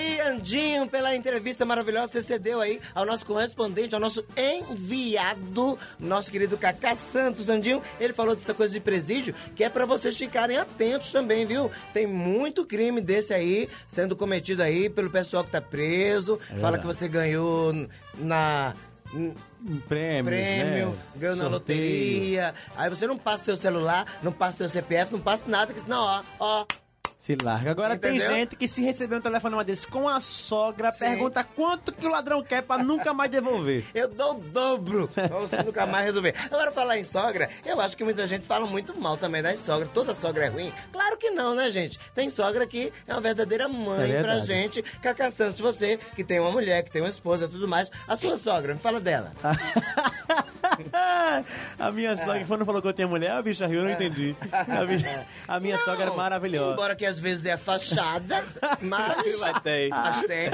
Aí, 0.03 0.19
Andinho, 0.19 0.85
pela 0.85 1.15
entrevista 1.15 1.63
maravilhosa. 1.65 2.11
Você 2.11 2.23
cedeu 2.23 2.59
aí 2.59 2.81
ao 2.93 3.05
nosso 3.05 3.25
correspondente, 3.25 3.95
ao 3.95 4.01
nosso 4.01 4.23
enviado, 4.35 5.79
nosso 5.97 6.29
querido 6.29 6.57
Cacá 6.57 6.93
Santos. 6.93 7.47
Andinho, 7.47 7.81
ele 8.01 8.11
falou 8.11 8.35
dessa 8.35 8.53
coisa 8.53 8.73
de 8.73 8.81
presídio, 8.81 9.33
que 9.55 9.63
é 9.63 9.69
pra 9.69 9.85
vocês 9.85 10.17
ficarem 10.17 10.57
atentos 10.57 11.09
também, 11.13 11.45
viu? 11.45 11.71
Tem 11.93 12.05
muito 12.05 12.65
crime 12.65 12.99
desse 12.99 13.33
aí 13.33 13.69
sendo 13.87 14.13
cometido 14.13 14.61
aí 14.61 14.89
pelo 14.89 15.09
pessoal 15.09 15.41
que 15.45 15.51
tá 15.51 15.61
preso. 15.61 16.37
Fala 16.59 16.77
que 16.77 16.85
você 16.85 17.07
ganhou 17.07 17.73
na. 18.15 18.73
hum, 19.13 19.33
Prêmios, 19.87 20.25
prêmio, 20.35 20.89
né? 20.89 20.95
ganhou 21.15 21.37
na 21.37 21.47
loteria. 21.47 22.53
Aí 22.75 22.89
você 22.89 23.07
não 23.07 23.17
passa 23.17 23.45
seu 23.45 23.55
celular, 23.55 24.05
não 24.21 24.33
passa 24.33 24.57
seu 24.57 24.69
CPF, 24.69 25.13
não 25.13 25.21
passa 25.21 25.45
nada, 25.47 25.73
que 25.73 25.79
senão, 25.79 26.03
ó, 26.03 26.23
ó. 26.37 26.65
Se 27.23 27.37
larga. 27.41 27.71
Agora 27.71 27.95
Entendeu? 27.95 28.27
tem 28.27 28.35
gente 28.37 28.57
que 28.57 28.67
se 28.67 28.83
receber 28.83 29.15
um 29.15 29.21
telefonema 29.21 29.63
desse 29.63 29.87
com 29.87 30.09
a 30.09 30.19
sogra, 30.19 30.91
Sim. 30.91 30.99
pergunta 30.99 31.41
quanto 31.41 31.93
que 31.93 32.05
o 32.05 32.09
ladrão 32.09 32.43
quer 32.43 32.61
pra 32.63 32.77
nunca 32.83 33.13
mais 33.13 33.31
devolver. 33.31 33.85
Eu 33.95 34.09
dou 34.09 34.31
o 34.31 34.33
dobro 34.41 35.07
pra 35.07 35.29
você 35.29 35.63
nunca 35.63 35.85
mais 35.85 36.03
resolver. 36.07 36.35
Agora, 36.51 36.69
falar 36.73 36.97
em 36.97 37.05
sogra, 37.05 37.49
eu 37.65 37.79
acho 37.79 37.95
que 37.95 38.03
muita 38.03 38.27
gente 38.27 38.45
fala 38.45 38.67
muito 38.67 38.93
mal 38.99 39.15
também 39.15 39.41
das 39.41 39.57
sogras. 39.59 39.89
Toda 39.93 40.13
sogra 40.13 40.47
é 40.47 40.49
ruim? 40.49 40.73
Claro 40.91 41.15
que 41.15 41.29
não, 41.29 41.55
né, 41.55 41.71
gente? 41.71 41.97
Tem 42.13 42.29
sogra 42.29 42.67
que 42.67 42.91
é 43.07 43.13
uma 43.13 43.21
verdadeira 43.21 43.69
mãe 43.69 44.11
É 44.11 44.21
pra 44.21 44.39
gente. 44.39 44.81
Cacá 45.01 45.31
Santos, 45.31 45.61
você 45.61 45.97
que 46.17 46.25
tem 46.25 46.41
uma 46.41 46.51
mulher, 46.51 46.83
que 46.83 46.91
tem 46.91 47.01
uma 47.01 47.09
esposa 47.09 47.45
e 47.45 47.47
tudo 47.47 47.69
mais, 47.69 47.89
a 48.05 48.17
sua 48.17 48.37
sogra, 48.37 48.73
me 48.73 48.81
fala 48.81 48.99
dela. 48.99 49.31
a 51.79 51.91
minha 51.91 52.17
sogra, 52.17 52.43
quando 52.45 52.65
falou 52.65 52.81
que 52.81 52.87
eu 52.89 52.93
tinha 52.93 53.07
mulher, 53.07 53.31
a 53.31 53.41
bicha 53.41 53.65
riu, 53.65 53.79
eu 53.79 53.85
não 53.85 53.91
entendi. 53.91 54.35
A, 54.51 54.83
bicha- 54.85 55.25
a 55.47 55.59
minha 55.59 55.77
Não, 55.77 55.83
sogra 55.83 56.05
é 56.05 56.15
maravilhosa. 56.15 56.73
Embora 56.73 56.95
que 56.95 57.05
às 57.13 57.19
vezes 57.19 57.45
é 57.45 57.55
fachada, 57.55 58.43
mas... 58.81 59.39
Mas 59.39 59.61
tem. 59.61 59.89
Mas 59.89 60.25
tem. 60.25 60.49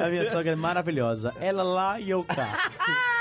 A 0.00 0.08
minha 0.08 0.30
sogra 0.30 0.52
é 0.52 0.56
maravilhosa. 0.56 1.34
Ela 1.38 1.62
lá 1.62 2.00
e 2.00 2.08
eu 2.08 2.24
cá. 2.24 2.70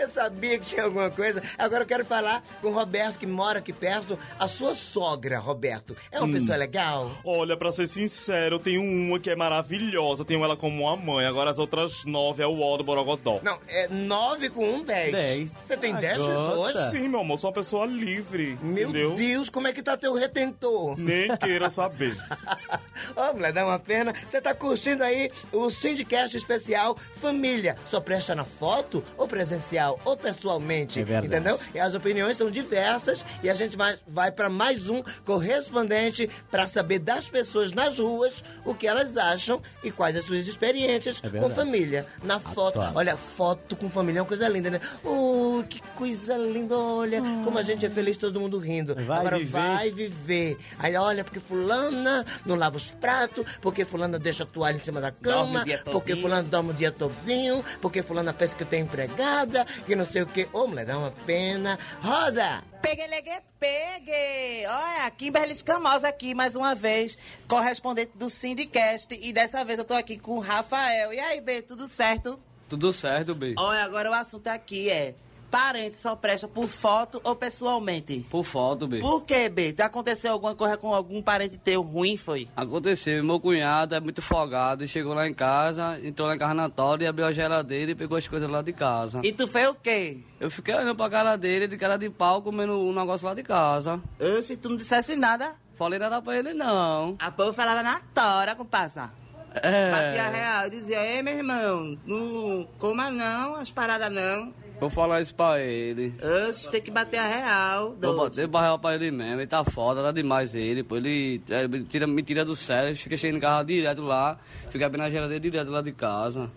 Eu 0.00 0.08
sabia 0.08 0.58
que 0.58 0.64
tinha 0.66 0.84
alguma 0.84 1.10
coisa. 1.10 1.42
Agora 1.58 1.82
eu 1.82 1.86
quero 1.86 2.06
falar 2.06 2.42
com 2.62 2.68
o 2.68 2.72
Roberto, 2.72 3.18
que 3.18 3.26
mora 3.26 3.58
aqui 3.58 3.70
perto. 3.72 4.18
A 4.38 4.48
sua 4.48 4.74
sogra, 4.74 5.38
Roberto, 5.38 5.94
é 6.10 6.18
uma 6.18 6.32
pessoa 6.32 6.56
legal? 6.56 7.10
Olha, 7.22 7.54
pra 7.56 7.70
ser 7.70 7.86
sincero, 7.86 8.54
eu 8.54 8.58
tenho 8.58 8.82
uma 8.82 9.20
que 9.20 9.28
é 9.28 9.36
maravilhosa. 9.36 10.22
Eu 10.22 10.24
tenho 10.26 10.42
ela 10.42 10.56
como 10.56 10.84
uma 10.84 10.96
mãe. 10.96 11.26
Agora 11.26 11.50
as 11.50 11.58
outras 11.58 12.04
nove 12.06 12.42
é 12.42 12.46
o 12.46 12.60
ó 12.60 12.76
do 12.78 12.84
Borogodó. 12.84 13.40
Não, 13.42 13.58
é 13.68 13.88
nove 13.88 14.48
com 14.48 14.66
um, 14.66 14.82
dez. 14.82 15.12
Dez. 15.12 15.52
Você 15.66 15.76
tem 15.76 15.94
Ah, 15.94 16.00
dez 16.00 16.16
pessoas? 16.16 16.90
Sim, 16.90 17.08
meu 17.08 17.20
amor, 17.20 17.36
sou 17.36 17.50
uma 17.50 17.54
pessoa 17.54 17.84
livre. 17.84 18.58
Meu 18.62 18.88
entendeu? 18.88 19.14
Deus, 19.14 19.50
como 19.50 19.68
é 19.68 19.72
que 19.72 19.82
tá 19.82 19.96
teu 19.98 20.14
retentor? 20.14 20.98
Nem 20.98 21.36
queira 21.36 21.68
saber. 21.68 22.16
Ô, 23.14 23.34
mulher, 23.34 23.52
dá 23.52 23.66
uma 23.66 23.78
pena. 23.78 24.14
Você 24.30 24.40
tá 24.40 24.54
curtindo 24.54 25.02
aí 25.04 25.30
o 25.52 25.68
Syndicast 25.70 26.36
especial 26.36 26.96
Família. 27.20 27.76
Só 27.86 28.00
presta 28.00 28.34
na 28.34 28.44
foto 28.44 29.04
ou 29.18 29.28
presencial 29.28 29.89
ou 30.04 30.16
pessoalmente? 30.16 31.00
É 31.00 31.04
verdade. 31.04 31.26
Entendeu? 31.26 31.58
E 31.74 31.80
as 31.80 31.94
opiniões 31.94 32.36
são 32.36 32.50
diversas 32.50 33.24
e 33.42 33.48
a 33.50 33.54
gente 33.54 33.76
vai, 33.76 33.96
vai 34.06 34.30
para 34.30 34.48
mais 34.48 34.88
um 34.88 35.02
correspondente 35.24 36.28
para 36.50 36.68
saber 36.68 36.98
das 36.98 37.26
pessoas 37.26 37.72
nas 37.72 37.98
ruas 37.98 38.44
o 38.64 38.74
que 38.74 38.86
elas 38.86 39.16
acham 39.16 39.60
e 39.82 39.90
quais 39.90 40.16
as 40.16 40.24
suas 40.24 40.46
experiências 40.46 41.20
É 41.22 41.38
com 41.38 41.50
família. 41.50 42.06
Na 42.22 42.38
foto. 42.38 42.80
Atual. 42.80 42.92
Olha, 42.96 43.16
foto 43.16 43.76
com 43.76 43.90
família 43.90 44.20
é 44.20 44.22
uma 44.22 44.28
coisa 44.28 44.48
linda, 44.48 44.70
né? 44.70 44.80
Oh, 45.04 45.62
que 45.68 45.80
coisa 45.94 46.36
linda. 46.36 46.76
Olha, 46.76 47.20
como 47.44 47.58
a 47.58 47.62
gente 47.62 47.84
é 47.84 47.90
feliz, 47.90 48.16
todo 48.16 48.38
mundo 48.40 48.58
rindo. 48.58 48.94
Vai 48.94 49.18
Agora 49.20 49.38
viver. 49.38 49.50
vai 49.50 49.90
viver. 49.90 50.58
Aí 50.78 50.94
olha, 50.96 51.24
porque 51.24 51.40
fulana 51.40 52.24
não 52.44 52.56
lava 52.56 52.76
os 52.76 52.90
pratos, 52.90 53.44
porque 53.60 53.84
fulana 53.84 54.18
deixa 54.18 54.42
a 54.44 54.46
toalha 54.46 54.76
em 54.76 54.80
cima 54.80 55.00
da 55.00 55.10
cama, 55.10 55.64
porque 55.90 56.14
fulana 56.16 56.42
dorme 56.42 56.70
o 56.70 56.74
dia 56.74 56.92
todinho, 56.92 57.64
porque 57.80 58.02
fulana 58.02 58.32
pensa 58.32 58.54
que 58.54 58.64
tem 58.64 58.82
empregada, 58.82 59.66
que 59.86 59.96
não 59.96 60.06
sei 60.06 60.22
o 60.22 60.26
quê. 60.26 60.48
Ô, 60.52 60.66
mulher, 60.66 60.86
dá 60.86 60.98
uma 60.98 61.10
pena. 61.26 61.78
Roda! 62.02 62.62
Pegue, 62.80 63.06
legue, 63.06 63.30
pegue! 63.58 64.66
Olha, 64.66 65.10
Kimberly 65.10 65.52
Escamosa 65.52 66.08
aqui 66.08 66.34
mais 66.34 66.56
uma 66.56 66.74
vez, 66.74 67.18
correspondente 67.46 68.12
do 68.14 68.30
Syndicast. 68.30 69.18
E 69.20 69.32
dessa 69.32 69.64
vez 69.64 69.78
eu 69.78 69.84
tô 69.84 69.94
aqui 69.94 70.18
com 70.18 70.36
o 70.36 70.40
Rafael. 70.40 71.12
E 71.12 71.20
aí, 71.20 71.40
B, 71.40 71.62
tudo 71.62 71.86
certo? 71.88 72.40
Tudo 72.68 72.92
certo, 72.92 73.34
B. 73.34 73.54
Olha, 73.58 73.82
agora 73.82 74.10
o 74.10 74.14
assunto 74.14 74.48
aqui 74.48 74.88
é: 74.88 75.14
parente 75.50 75.98
só 75.98 76.14
presta 76.14 76.46
por 76.46 76.68
foto 76.68 77.20
ou 77.24 77.34
pessoalmente? 77.34 78.24
Por 78.30 78.44
foto, 78.44 78.86
B. 78.86 78.98
Por 79.00 79.24
que, 79.24 79.48
B? 79.48 79.74
Aconteceu 79.80 80.32
alguma 80.32 80.54
coisa 80.54 80.76
com 80.76 80.94
algum 80.94 81.20
parente 81.20 81.58
teu 81.58 81.82
ruim, 81.82 82.16
foi? 82.16 82.48
Aconteceu, 82.56 83.22
meu 83.24 83.40
cunhado 83.40 83.94
é 83.94 84.00
muito 84.00 84.22
folgado 84.22 84.84
e 84.84 84.88
chegou 84.88 85.12
lá 85.14 85.26
em 85.26 85.34
casa, 85.34 85.98
entrou 86.02 86.28
lá 86.28 86.36
em 86.36 86.38
carnatório 86.38 87.04
e 87.04 87.06
abriu 87.06 87.26
a 87.26 87.32
geladeira 87.32 87.90
e 87.90 87.94
pegou 87.94 88.16
as 88.16 88.28
coisas 88.28 88.48
lá 88.48 88.62
de 88.62 88.72
casa. 88.72 89.20
E 89.24 89.32
tu 89.32 89.46
fez 89.46 89.68
o 89.68 89.74
quê? 89.74 90.20
Eu 90.38 90.50
fiquei 90.50 90.74
olhando 90.74 90.94
pra 90.94 91.10
cara 91.10 91.36
dele, 91.36 91.66
de 91.66 91.76
cara 91.76 91.96
de 91.96 92.08
pau, 92.08 92.42
comendo 92.42 92.78
um 92.78 92.92
negócio 92.94 93.26
lá 93.26 93.34
de 93.34 93.42
casa. 93.42 94.00
Eu, 94.18 94.42
se 94.42 94.56
tu 94.56 94.68
não 94.68 94.76
dissesse 94.76 95.16
nada, 95.16 95.54
Falei 95.76 95.98
nada 95.98 96.20
pra 96.20 96.36
ele, 96.36 96.52
não. 96.52 97.16
a 97.18 97.30
povo 97.30 97.54
falava 97.54 97.82
na 97.82 98.00
tora, 98.14 98.54
comparsa. 98.54 99.10
É. 99.54 99.90
Batia 99.90 100.28
real 100.28 100.66
e 100.66 100.70
dizia, 100.70 101.04
ei, 101.06 101.22
meu 101.22 101.38
irmão, 101.38 101.98
não 102.04 102.68
coma 102.78 103.10
não, 103.10 103.56
as 103.56 103.72
paradas 103.72 104.12
não. 104.12 104.52
Vou 104.80 104.88
falar 104.88 105.20
isso 105.20 105.34
pra 105.34 105.60
ele. 105.60 106.14
Oxe, 106.48 106.70
tem 106.70 106.80
que 106.80 106.90
bater 106.90 107.18
a 107.18 107.26
real. 107.26 107.96
Vou 108.00 108.16
bater 108.16 108.46
barreal 108.46 108.78
pra 108.78 108.94
ele 108.94 109.10
mesmo, 109.10 109.40
ele 109.40 109.46
tá 109.46 109.62
foda, 109.62 110.02
tá 110.02 110.10
demais 110.10 110.54
ele. 110.54 110.82
Pô, 110.82 110.96
ele 110.96 111.42
é, 111.50 111.68
me 111.68 111.84
tira, 111.84 112.06
me 112.06 112.22
tira 112.22 112.44
do 112.44 112.56
sério, 112.56 112.96
fica 112.96 113.16
chegando 113.16 113.36
em 113.36 113.40
casa 113.40 113.64
direto 113.64 114.00
lá, 114.02 114.38
fica 114.70 114.86
abrindo 114.86 115.04
a 115.04 115.10
geladeira 115.10 115.40
direto 115.40 115.70
lá 115.70 115.82
de 115.82 115.92
casa. 115.92 116.50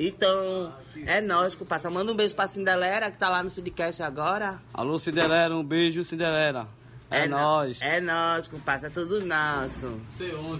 Então, 0.00 0.72
é 1.06 1.20
nóis, 1.20 1.54
comparsa. 1.54 1.90
Manda 1.90 2.12
um 2.12 2.16
beijo 2.16 2.34
pra 2.34 2.46
Cinderela, 2.48 3.10
que 3.10 3.18
tá 3.18 3.28
lá 3.28 3.42
no 3.42 3.50
Sidcast 3.50 4.02
agora. 4.02 4.60
Alô, 4.72 4.98
Cinderela, 4.98 5.54
um 5.56 5.64
beijo, 5.64 6.04
Cinderela. 6.04 6.68
É, 7.10 7.26
nó- 7.26 7.38
nóis. 7.38 7.80
É 7.82 8.00
nóis, 8.00 8.46
comparsa, 8.48 8.86
é 8.86 8.90
tudo 8.90 9.24
nosso. 9.24 10.00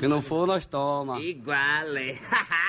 Que 0.00 0.09
não 0.09 0.21
for, 0.23 0.47
nós 0.47 0.65
toma. 0.65 1.21
Igual, 1.21 1.97
é. 1.97 2.19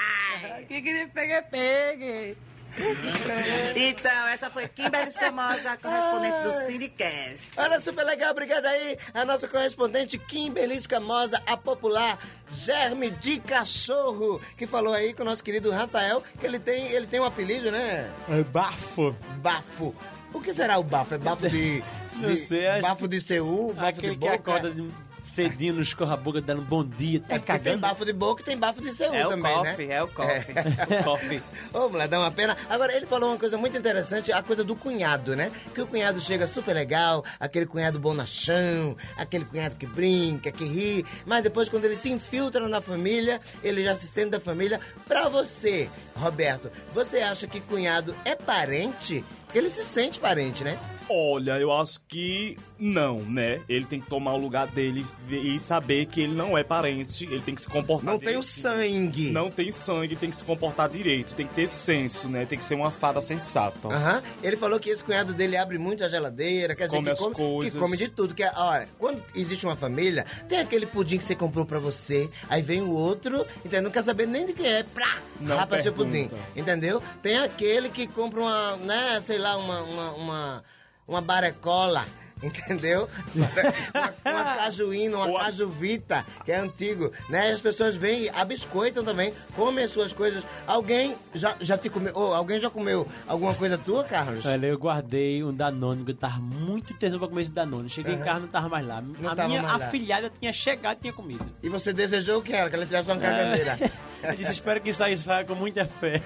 que 0.68 0.82
queria 0.82 1.08
pegue, 1.08 1.42
pegue. 1.50 2.38
então, 3.76 4.28
essa 4.30 4.50
foi 4.50 4.68
Kimberly 4.68 5.10
Escamosa, 5.10 5.78
correspondente 5.78 6.42
do 6.44 6.66
Syndicast. 6.66 7.52
Olha, 7.58 7.80
super 7.80 8.06
legal, 8.06 8.32
obrigado 8.32 8.66
aí. 8.66 8.98
A 9.14 9.26
nossa 9.26 9.48
correspondente 9.48 10.18
Kimberly 10.18 10.76
Escamosa, 10.78 11.42
a 11.46 11.58
popular 11.58 12.18
Germe 12.52 13.12
de 13.12 13.40
Cachorro, 13.40 14.42
que 14.58 14.66
falou 14.66 14.94
aí 14.94 15.14
com 15.14 15.22
o 15.24 15.26
nosso 15.26 15.44
querido 15.44 15.72
Rafael, 15.72 16.24
que 16.40 16.46
ele 16.46 16.60
tem, 16.60 16.88
ele 16.92 17.06
tem 17.08 17.20
um 17.20 17.26
apelido, 17.26 17.72
né? 17.72 18.10
É 18.30 18.44
bafo. 18.44 19.16
Bafo. 19.38 19.94
O 20.34 20.40
que 20.42 20.54
será 20.54 20.78
o 20.78 20.84
bafo? 20.84 21.16
É 21.16 21.18
bafo 21.18 21.48
de... 21.50 21.84
Não 22.20 22.30
de- 22.32 22.36
sei, 22.38 22.68
acho- 22.68 22.82
Bafo 22.82 23.08
de 23.08 23.22
Seul, 23.22 23.74
bafo 23.74 23.88
Aquele 23.88 24.14
de 24.14 24.20
que 24.20 24.26
boca. 24.26 24.36
acorda 24.36 24.72
de- 24.72 24.90
cedinho 25.30 25.76
no 25.76 25.82
escorra-boca, 25.82 26.42
dando 26.42 26.62
bom 26.62 26.84
dia, 26.84 27.20
tá 27.22 27.36
É 27.36 27.40
porque 27.40 27.60
tem 27.60 27.78
bafo 27.78 28.04
de 28.04 28.14
boca 28.14 28.42
e 28.42 28.46
tem 28.46 28.58
bafo 28.58 28.82
de 28.82 28.92
Seul 28.94 29.14
É 29.14 29.26
o 29.26 29.30
também, 29.30 29.54
coffee, 29.54 29.88
né? 29.88 29.96
é 29.96 30.04
o 30.04 30.08
coffee. 30.08 30.56
Coffee. 31.04 31.44
Ô, 31.74 31.90
mulher, 31.90 32.08
dá 32.08 32.20
uma 32.20 32.32
pena. 32.32 32.58
Agora, 32.70 32.94
ele 32.96 33.06
falou 33.06 33.30
uma 33.30 33.38
coisa 33.38 33.58
muito 33.58 33.78
interessante, 33.78 34.32
a 34.32 34.42
coisa 34.42 34.64
do 34.64 34.76
cunhado, 34.76 35.36
né? 35.36 35.52
Que 35.74 35.82
o 35.82 35.88
cunhado 35.88 36.20
chega 36.20 36.48
super 36.48 36.74
legal, 36.74 37.24
aquele 37.40 37.66
cunhado 37.66 38.00
bonachão, 38.00 38.98
aquele 39.18 39.46
cunhado 39.46 39.76
que 39.76 39.86
brinca, 39.86 40.52
que 40.52 40.66
ri, 40.66 41.06
mas 41.26 41.44
depois, 41.44 41.70
quando 41.70 41.86
ele 41.86 41.96
se 41.96 42.10
infiltra 42.10 42.68
na 42.68 42.82
família, 42.82 43.40
ele 43.64 43.84
já 43.84 43.96
se 43.96 44.08
sente 44.08 44.32
da 44.32 44.40
família. 44.40 44.80
Pra 45.08 45.30
você, 45.30 45.90
Roberto, 46.16 46.72
você 46.94 47.18
acha 47.20 47.48
que 47.48 47.60
cunhado 47.62 48.16
é 48.26 48.36
parente? 48.36 49.24
Porque 49.46 49.58
ele 49.58 49.70
se 49.70 49.84
sente 49.86 50.20
parente, 50.20 50.64
né? 50.64 50.78
Olha, 51.10 51.58
eu 51.60 51.72
acho 51.72 52.00
que 52.08 52.56
não, 52.78 53.20
né? 53.22 53.62
Ele 53.68 53.84
tem 53.86 54.00
que 54.00 54.08
tomar 54.08 54.34
o 54.34 54.38
lugar 54.38 54.68
dele 54.68 55.06
e 55.30 55.58
saber 55.60 56.06
que 56.06 56.22
ele 56.22 56.34
não 56.34 56.58
é 56.58 56.64
parente, 56.64 57.26
ele 57.26 57.42
tem 57.42 57.56
que 57.56 57.62
se 57.64 57.68
comportar 57.70 58.06
Não 58.14 58.20
tem 58.20 58.38
o 58.38 58.44
sangue. 58.44 59.32
Não 59.32 59.50
tem 59.50 59.72
sangue, 59.72 60.16
tem 60.16 60.30
que 60.30 60.36
se 60.36 60.44
comportar 60.44 60.88
direito, 60.88 61.34
tem 61.34 61.48
que 61.48 61.54
ter 61.56 61.68
senso, 61.68 62.28
né? 62.28 62.46
Tem 62.46 62.58
que 62.58 62.64
ser 62.64 62.76
uma 62.76 62.92
fada 62.92 63.20
sensata. 63.22 63.88
Aham. 63.88 64.22
Ele 64.44 64.56
falou 64.56 64.80
que 64.80 64.90
esse 64.90 65.04
cunhado 65.04 65.34
dele 65.34 65.58
abre 65.58 65.78
muito 65.78 66.04
a 66.04 66.10
geladeira, 66.10 66.76
quer 66.76 66.86
dizer, 66.86 66.98
Come 66.98 67.06
que, 67.08 67.12
as 67.12 67.20
come, 67.20 67.36
coisas. 67.36 67.74
que 67.74 67.80
come 67.80 67.98
de 67.98 68.10
tudo. 68.10 68.36
Que, 68.36 68.44
é- 68.44 68.52
olha, 68.56 68.88
quando 69.00 69.22
existe 69.36 69.66
uma 69.66 69.76
família, 69.76 70.26
tem 70.48 70.60
aquele 70.60 70.86
pudim 70.86 71.18
que 71.18 71.24
você 71.24 71.36
comprou 71.36 71.66
pra 71.66 71.80
você, 71.80 72.30
aí 72.48 72.62
vem 72.62 72.82
o 72.82 72.92
outro, 72.92 73.46
entendeu? 73.60 73.82
Não 73.82 73.92
quer 73.92 74.04
saber 74.04 74.28
nem 74.28 74.46
de 74.46 74.54
quem 74.54 74.68
é, 74.72 74.84
plá, 74.84 75.18
Não 75.42 75.58
rapa 75.58 75.82
seu 75.82 75.92
pudim, 75.92 76.28
pergunta. 76.28 76.38
entendeu? 76.56 77.02
Tem 77.22 77.38
aquele 77.40 77.90
que 77.90 78.06
compra 78.06 78.42
uma, 78.42 78.76
né, 78.78 79.20
sei 79.22 79.38
lá, 79.40 79.58
uma, 79.58 79.82
uma, 79.82 80.12
uma, 80.12 80.64
uma 81.10 81.22
barecola. 81.22 82.06
Entendeu? 82.42 83.10
Uma, 83.36 84.14
uma 84.32 84.56
cajuína, 84.56 85.18
uma 85.18 85.26
Ou 85.28 85.38
a- 85.38 85.42
cajuvita, 85.42 86.26
que 86.46 86.54
é 86.54 86.58
antigo, 86.58 87.12
né? 87.28 87.52
As 87.52 87.60
pessoas 87.60 87.98
vêm 87.98 88.24
e 88.24 88.30
abiscoitam 88.30 89.04
também, 89.04 89.34
comem 89.58 89.84
as 89.84 89.92
suas 89.92 90.14
coisas. 90.14 90.42
Alguém 90.66 91.18
já, 91.36 91.58
já 91.60 91.78
te 91.78 91.90
comeu, 91.90 92.14
ou 92.16 92.34
alguém 92.34 92.62
já 92.62 92.70
comeu 92.70 93.06
alguma 93.28 93.54
coisa 93.54 93.78
tua, 93.78 94.06
Carlos? 94.06 94.46
Olha, 94.46 94.68
eu 94.68 94.78
guardei 94.78 95.44
um 95.44 95.54
Danone, 95.54 96.06
que 96.06 96.12
eu 96.12 96.16
tava 96.16 96.40
muito 96.40 96.94
tesão 96.94 97.20
pra 97.20 97.28
comer 97.28 97.42
esse 97.42 97.52
Danone. 97.52 97.90
Cheguei 97.90 98.14
em 98.16 98.20
casa, 98.20 98.40
não 98.40 98.48
tava 98.48 98.70
mais 98.70 98.88
lá. 98.88 99.02
Não 99.02 99.30
a 99.30 99.36
tava 99.36 99.50
minha 99.50 99.62
lá. 99.62 99.76
afilhada 99.76 100.32
tinha 100.40 100.54
chegado 100.54 100.96
e 101.00 101.02
tinha 101.02 101.14
comido. 101.14 101.46
E 101.62 101.68
você 101.68 101.92
desejou 101.92 102.40
o 102.40 102.42
que 102.42 102.54
era? 102.54 102.70
Que 102.70 102.76
ela 102.78 102.86
tivesse 102.86 103.12
uma 103.12 103.20
caganeira. 103.20 103.78
Eu 104.24 104.36
disse, 104.36 104.52
espero 104.54 104.80
que 104.82 104.90
isso 104.92 105.02
aí 105.04 105.16
saia 105.16 105.44
com 105.46 105.56
muita 105.56 105.86
fé. 105.86 106.22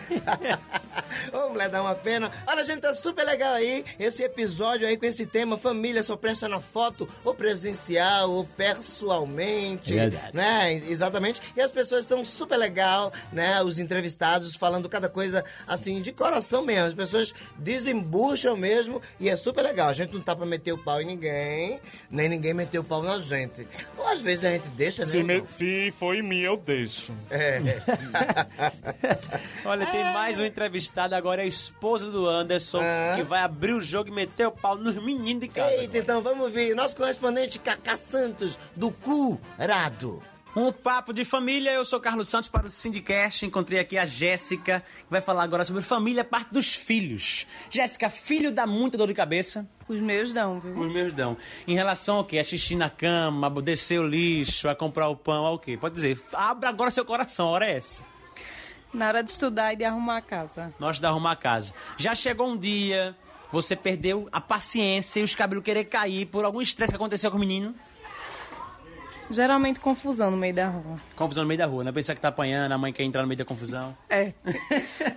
Ô, 1.32 1.50
mulher, 1.50 1.70
dá 1.70 1.82
uma 1.82 1.96
pena. 1.96 2.32
Olha, 2.48 2.64
gente, 2.64 2.82
tá 2.82 2.94
super 2.94 3.24
legal 3.24 3.54
aí 3.54 3.86
esse 4.00 4.24
episódio 4.24 4.88
aí 4.88 4.98
com 4.98 5.06
esse 5.06 5.26
tema 5.26 5.58
família 5.58 6.04
só 6.04 6.16
presta 6.18 6.48
na 6.48 6.60
foto, 6.60 7.08
ou 7.24 7.34
presencial, 7.34 8.30
ou 8.32 8.46
pessoalmente. 8.46 9.94
É 9.98 10.10
verdade. 10.10 10.36
Né? 10.38 10.74
Exatamente. 10.90 11.42
E 11.56 11.62
as 11.62 11.72
pessoas 11.72 12.02
estão 12.02 12.24
super 12.26 12.58
legal, 12.58 13.12
né? 13.32 13.62
Os 13.64 13.80
entrevistados 13.80 14.56
falando 14.56 14.90
cada 14.90 15.10
coisa 15.10 15.44
assim 15.68 16.02
de 16.02 16.12
coração 16.12 16.64
mesmo. 16.64 16.88
As 16.90 16.94
pessoas 16.94 17.34
desembucham 17.58 18.56
mesmo 18.58 19.02
e 19.20 19.30
é 19.30 19.36
super 19.36 19.62
legal. 19.64 19.90
A 19.90 19.94
gente 19.94 20.14
não 20.14 20.22
tá 20.22 20.36
pra 20.36 20.46
meter 20.46 20.74
o 20.74 20.78
pau 20.78 21.02
em 21.02 21.06
ninguém, 21.06 21.80
nem 22.10 22.30
ninguém 22.30 22.54
meter 22.54 22.80
o 22.80 22.84
pau 22.84 23.02
na 23.02 23.18
gente. 23.20 23.68
Ou 23.98 24.08
às 24.08 24.22
vezes 24.22 24.46
a 24.46 24.50
gente 24.50 24.68
deixa, 24.70 25.04
né? 25.04 25.08
Se, 25.08 25.24
me- 25.24 25.44
se 25.50 25.92
for 25.98 26.16
em 26.16 26.22
mim, 26.22 26.42
eu 26.42 26.58
deixo. 26.58 27.14
É. 27.30 27.62
Olha, 29.66 29.86
tem 29.86 30.04
mais 30.06 30.40
um 30.40 30.46
entrevistado 30.46 31.13
agora, 31.16 31.42
é 31.42 31.46
a 31.46 31.48
esposa 31.48 32.10
do 32.10 32.28
Anderson, 32.28 32.82
Ah. 32.82 33.14
que 33.16 33.24
vai 33.24 33.42
abrir 33.42 33.74
o 33.74 33.82
jogo 33.82 34.10
e 34.10 34.12
meter 34.12 34.48
o 34.48 34.52
pau 34.52 34.78
nos 34.78 34.96
meninos 34.96 35.42
de 35.42 35.48
casa. 35.48 35.76
Eita, 35.76 35.98
então 35.98 36.22
vamos 36.22 36.52
ver. 36.52 36.76
Nosso 36.76 36.96
correspondente 36.96 37.60
Cacá 37.60 37.96
Santos, 37.98 38.58
do 38.76 38.92
Curado. 38.92 40.22
Um 40.56 40.72
papo 40.72 41.12
de 41.14 41.26
família, 41.26 41.72
eu 41.72 41.84
sou 41.84 42.00
Carlos 42.00 42.30
Santos 42.30 42.48
para 42.48 42.68
o 42.68 42.70
Sindicast. 42.70 43.44
Encontrei 43.44 43.80
aqui 43.80 43.98
a 43.98 44.06
Jéssica, 44.06 44.82
que 44.82 45.10
vai 45.10 45.20
falar 45.20 45.42
agora 45.42 45.64
sobre 45.64 45.82
família, 45.82 46.24
parte 46.24 46.54
dos 46.54 46.76
filhos. 46.76 47.48
Jéssica, 47.72 48.08
filho 48.08 48.52
dá 48.52 48.68
muita 48.68 48.96
dor 48.96 49.08
de 49.08 49.16
cabeça? 49.16 49.68
Os 49.90 50.00
meus 50.00 50.32
dão, 50.32 50.60
viu? 50.60 50.78
Os 50.78 50.94
meus 50.94 51.12
dão. 51.12 51.36
Em 51.68 51.74
relação 51.74 52.18
ao 52.18 52.24
quê? 52.24 52.38
A 52.38 52.44
xixi 52.44 52.76
na 52.76 52.88
cama, 52.88 53.48
a 53.48 53.62
descer 53.62 54.00
o 54.00 54.08
lixo, 54.08 54.70
a 54.70 54.76
comprar 54.76 55.10
o 55.10 55.16
pão, 55.16 55.44
ao 55.44 55.58
quê? 55.58 55.76
Pode 55.76 55.96
dizer, 55.96 56.22
abra 56.34 56.70
agora 56.70 56.92
seu 56.92 57.04
coração, 57.04 57.48
a 57.48 57.50
hora 57.52 57.66
é 57.66 57.78
essa. 57.78 58.04
Na 58.94 59.08
hora 59.08 59.24
de 59.24 59.32
estudar 59.32 59.74
e 59.74 59.76
de 59.76 59.84
arrumar 59.84 60.18
a 60.18 60.22
casa. 60.22 60.74
Nós 60.80 61.00
da 61.00 61.10
arrumar 61.10 61.32
a 61.32 61.36
casa. 61.36 61.74
Já 61.98 62.14
chegou 62.14 62.48
um 62.48 62.58
dia, 62.58 63.16
você 63.52 63.76
perdeu 63.76 64.30
a 64.32 64.40
paciência 64.40 65.20
e 65.20 65.24
os 65.24 65.34
cabelos 65.34 65.64
querer 65.64 65.86
cair 65.86 66.28
por 66.28 66.46
algum 66.46 66.62
estresse 66.62 66.92
que 66.92 66.96
aconteceu 66.96 67.32
com 67.32 67.38
o 67.38 67.40
menino? 67.40 67.74
Geralmente 69.30 69.80
confusão 69.80 70.30
no 70.30 70.38
meio 70.38 70.54
da 70.54 70.68
rua. 70.68 71.00
Confusão 71.16 71.44
no 71.44 71.48
meio 71.48 71.58
da 71.58 71.66
rua, 71.66 71.84
né? 71.84 71.92
Pensar 71.92 72.14
que 72.14 72.22
tá 72.22 72.28
apanhando, 72.28 72.72
a 72.72 72.78
mãe 72.78 72.94
quer 72.94 73.04
entrar 73.04 73.22
no 73.22 73.28
meio 73.28 73.38
da 73.38 73.46
confusão. 73.46 73.98
É. 74.10 74.34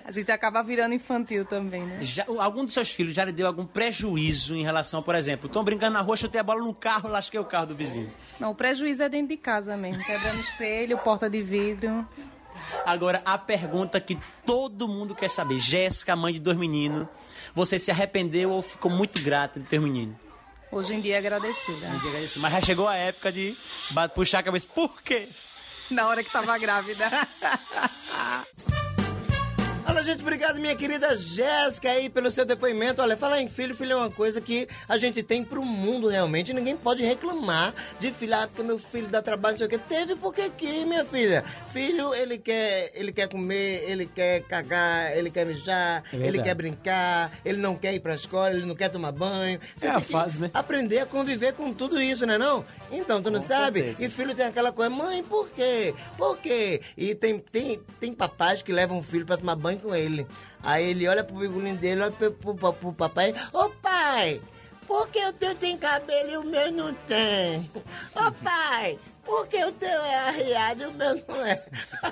A 0.05 0.11
gente 0.11 0.31
acaba 0.31 0.63
virando 0.63 0.95
infantil 0.95 1.45
também, 1.45 1.83
né? 1.83 1.99
Já, 2.03 2.25
algum 2.39 2.65
dos 2.65 2.73
seus 2.73 2.91
filhos 2.91 3.15
já 3.15 3.25
lhe 3.25 3.33
deu 3.33 3.47
algum 3.47 3.67
prejuízo 3.67 4.55
em 4.55 4.63
relação, 4.63 5.03
por 5.03 5.15
exemplo, 5.15 5.49
estão 5.49 5.63
brincando 5.63 5.95
na 5.95 6.01
rua, 6.01 6.17
chutei 6.17 6.41
a 6.41 6.45
bola 6.45 6.65
no 6.65 6.73
carro, 6.73 7.09
lasquei 7.09 7.39
o 7.39 7.45
carro 7.45 7.67
do 7.67 7.75
vizinho. 7.75 8.11
Não, 8.41 8.53
o 8.53 8.55
prejuízo 8.55 9.03
é 9.03 9.09
dentro 9.09 9.29
de 9.29 9.37
casa 9.37 9.77
mesmo. 9.77 10.03
Quebrando 10.05 10.41
espelho, 10.41 10.97
porta 10.99 11.29
de 11.29 11.43
vidro. 11.43 12.07
Agora, 12.85 13.23
a 13.25 13.39
pergunta 13.39 14.01
que 14.01 14.19
todo 14.45 14.89
mundo 14.89 15.15
quer 15.15 15.29
saber. 15.29 15.59
Jéssica, 15.59 16.15
mãe 16.17 16.33
de 16.33 16.41
dois 16.41 16.57
meninos, 16.57 17.07
você 17.55 17.79
se 17.79 17.91
arrependeu 17.91 18.51
ou 18.51 18.63
ficou 18.63 18.91
muito 18.91 19.21
grata 19.23 19.59
de 19.59 19.67
ter 19.67 19.79
um 19.79 19.83
menino? 19.83 20.19
Hoje 20.71 20.95
em 20.95 21.01
dia 21.01 21.19
agradecida. 21.19 21.89
Mas 22.37 22.53
já 22.53 22.61
chegou 22.61 22.89
a 22.89 22.97
época 22.97 23.33
de 23.33 23.57
puxar 24.15 24.41
a 24.41 24.43
cabeça. 24.43 24.67
Por 24.75 25.03
quê? 25.03 25.29
Na 25.91 26.09
hora 26.09 26.23
que 26.23 26.31
tava 26.31 26.59
grávida. 26.59 27.09
Olha, 29.97 30.05
gente, 30.05 30.21
obrigado, 30.21 30.61
minha 30.61 30.77
querida 30.77 31.17
Jéssica, 31.17 31.89
aí, 31.89 32.11
pelo 32.11 32.31
seu 32.31 32.45
depoimento. 32.45 33.01
Olha, 33.01 33.17
falar 33.17 33.41
em 33.41 33.49
filho, 33.49 33.75
filho 33.75 33.93
é 33.93 33.97
uma 33.97 34.11
coisa 34.11 34.43
que 34.43 34.69
a 34.87 34.99
gente 34.99 35.23
tem 35.23 35.43
pro 35.43 35.65
mundo, 35.65 36.07
realmente. 36.09 36.53
Ninguém 36.53 36.77
pode 36.77 37.03
reclamar 37.03 37.73
de 37.99 38.11
filho, 38.11 38.35
ah, 38.35 38.47
porque 38.47 38.63
meu 38.63 38.79
filho 38.79 39.09
dá 39.09 39.23
trabalho, 39.23 39.55
não 39.55 39.59
sei 39.59 39.67
o 39.67 39.71
quê. 39.71 39.79
Teve 39.89 40.15
porque 40.15 40.43
aqui, 40.43 40.85
minha 40.85 41.03
filha. 41.03 41.43
Filho, 41.73 42.13
ele 42.15 42.37
quer, 42.37 42.93
ele 42.95 43.11
quer 43.11 43.27
comer, 43.27 43.85
ele 43.89 44.05
quer 44.05 44.43
cagar, 44.43 45.17
ele 45.17 45.31
quer 45.31 45.47
mijar, 45.47 46.05
É 46.13 46.17
ele 46.17 46.43
quer 46.43 46.55
brincar, 46.55 47.33
ele 47.43 47.57
não 47.57 47.75
quer 47.75 47.95
ir 47.95 48.01
pra 48.01 48.17
escola, 48.17 48.51
ele 48.51 48.67
não 48.67 48.75
quer 48.75 48.91
tomar 48.91 49.13
banho. 49.13 49.59
Você 49.75 49.87
É 49.87 49.91
a 49.93 49.99
que 49.99 50.13
fase, 50.13 50.39
né? 50.39 50.51
aprender 50.53 50.99
a 50.99 51.07
conviver 51.07 51.55
com 51.55 51.73
tudo 51.73 51.99
isso, 51.99 52.27
né 52.27 52.37
não? 52.37 52.67
Então, 52.93 53.23
tu 53.23 53.31
não 53.31 53.41
sabe? 53.41 53.81
certeza. 53.81 54.05
E 54.05 54.11
filho 54.11 54.35
tem 54.35 54.45
aquela 54.45 54.71
coisa, 54.73 54.91
mãe, 54.91 55.23
por 55.23 55.49
quê? 55.49 55.95
Por 56.19 56.37
quê? 56.37 56.83
E 56.99 57.15
tem, 57.15 57.39
tem, 57.39 57.81
tem 57.99 58.13
papais 58.13 58.61
que 58.61 58.71
levam 58.71 58.99
o 58.99 59.03
filho 59.03 59.25
pra 59.25 59.39
tomar 59.39 59.57
banho 59.57 59.86
com 59.87 59.95
ele. 59.95 60.27
Aí 60.63 60.85
ele 60.91 61.07
olha 61.09 61.23
pro 61.25 61.37
bigolinho 61.37 61.77
dele, 61.77 62.03
olha 62.03 62.11
pro, 62.13 62.31
pro, 62.33 62.73
pro, 62.73 62.93
papai, 62.93 63.35
ô 63.53 63.69
pai, 63.71 64.41
por 64.87 65.09
que 65.09 65.25
o 65.25 65.33
teu 65.33 65.55
tem 65.55 65.77
cabelo 65.79 66.31
e 66.31 66.37
o 66.37 66.45
meu 66.45 66.73
não 66.73 66.93
tem? 67.07 67.71
Ô 68.15 68.33
pai, 68.43 68.99
por 69.25 69.47
que 69.47 69.65
o 69.65 69.73
teu 69.73 69.89
é 70.03 70.17
arriado 70.29 70.83
e 70.83 70.87
o 70.87 70.93
meu 70.93 71.23
não 71.29 71.47
é? 71.47 71.57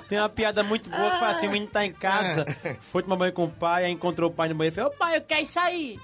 Tem 0.07 0.19
uma 0.19 0.29
piada 0.29 0.63
muito 0.63 0.89
boa 0.89 1.11
que 1.11 1.19
foi 1.19 1.27
assim: 1.27 1.47
o 1.47 1.51
menino 1.51 1.71
tá 1.71 1.85
em 1.85 1.91
casa, 1.93 2.45
foi 2.81 3.03
tomar 3.03 3.15
banho 3.17 3.33
com 3.33 3.45
o 3.45 3.51
pai, 3.51 3.85
aí 3.85 3.91
encontrou 3.91 4.29
o 4.29 4.33
pai 4.33 4.49
no 4.49 4.55
banheiro 4.55 4.73
e 4.73 4.75
falou: 4.75 4.91
Ô 4.91 4.95
pai, 4.97 5.17
eu 5.17 5.21
quero 5.21 5.45
sair. 5.45 5.99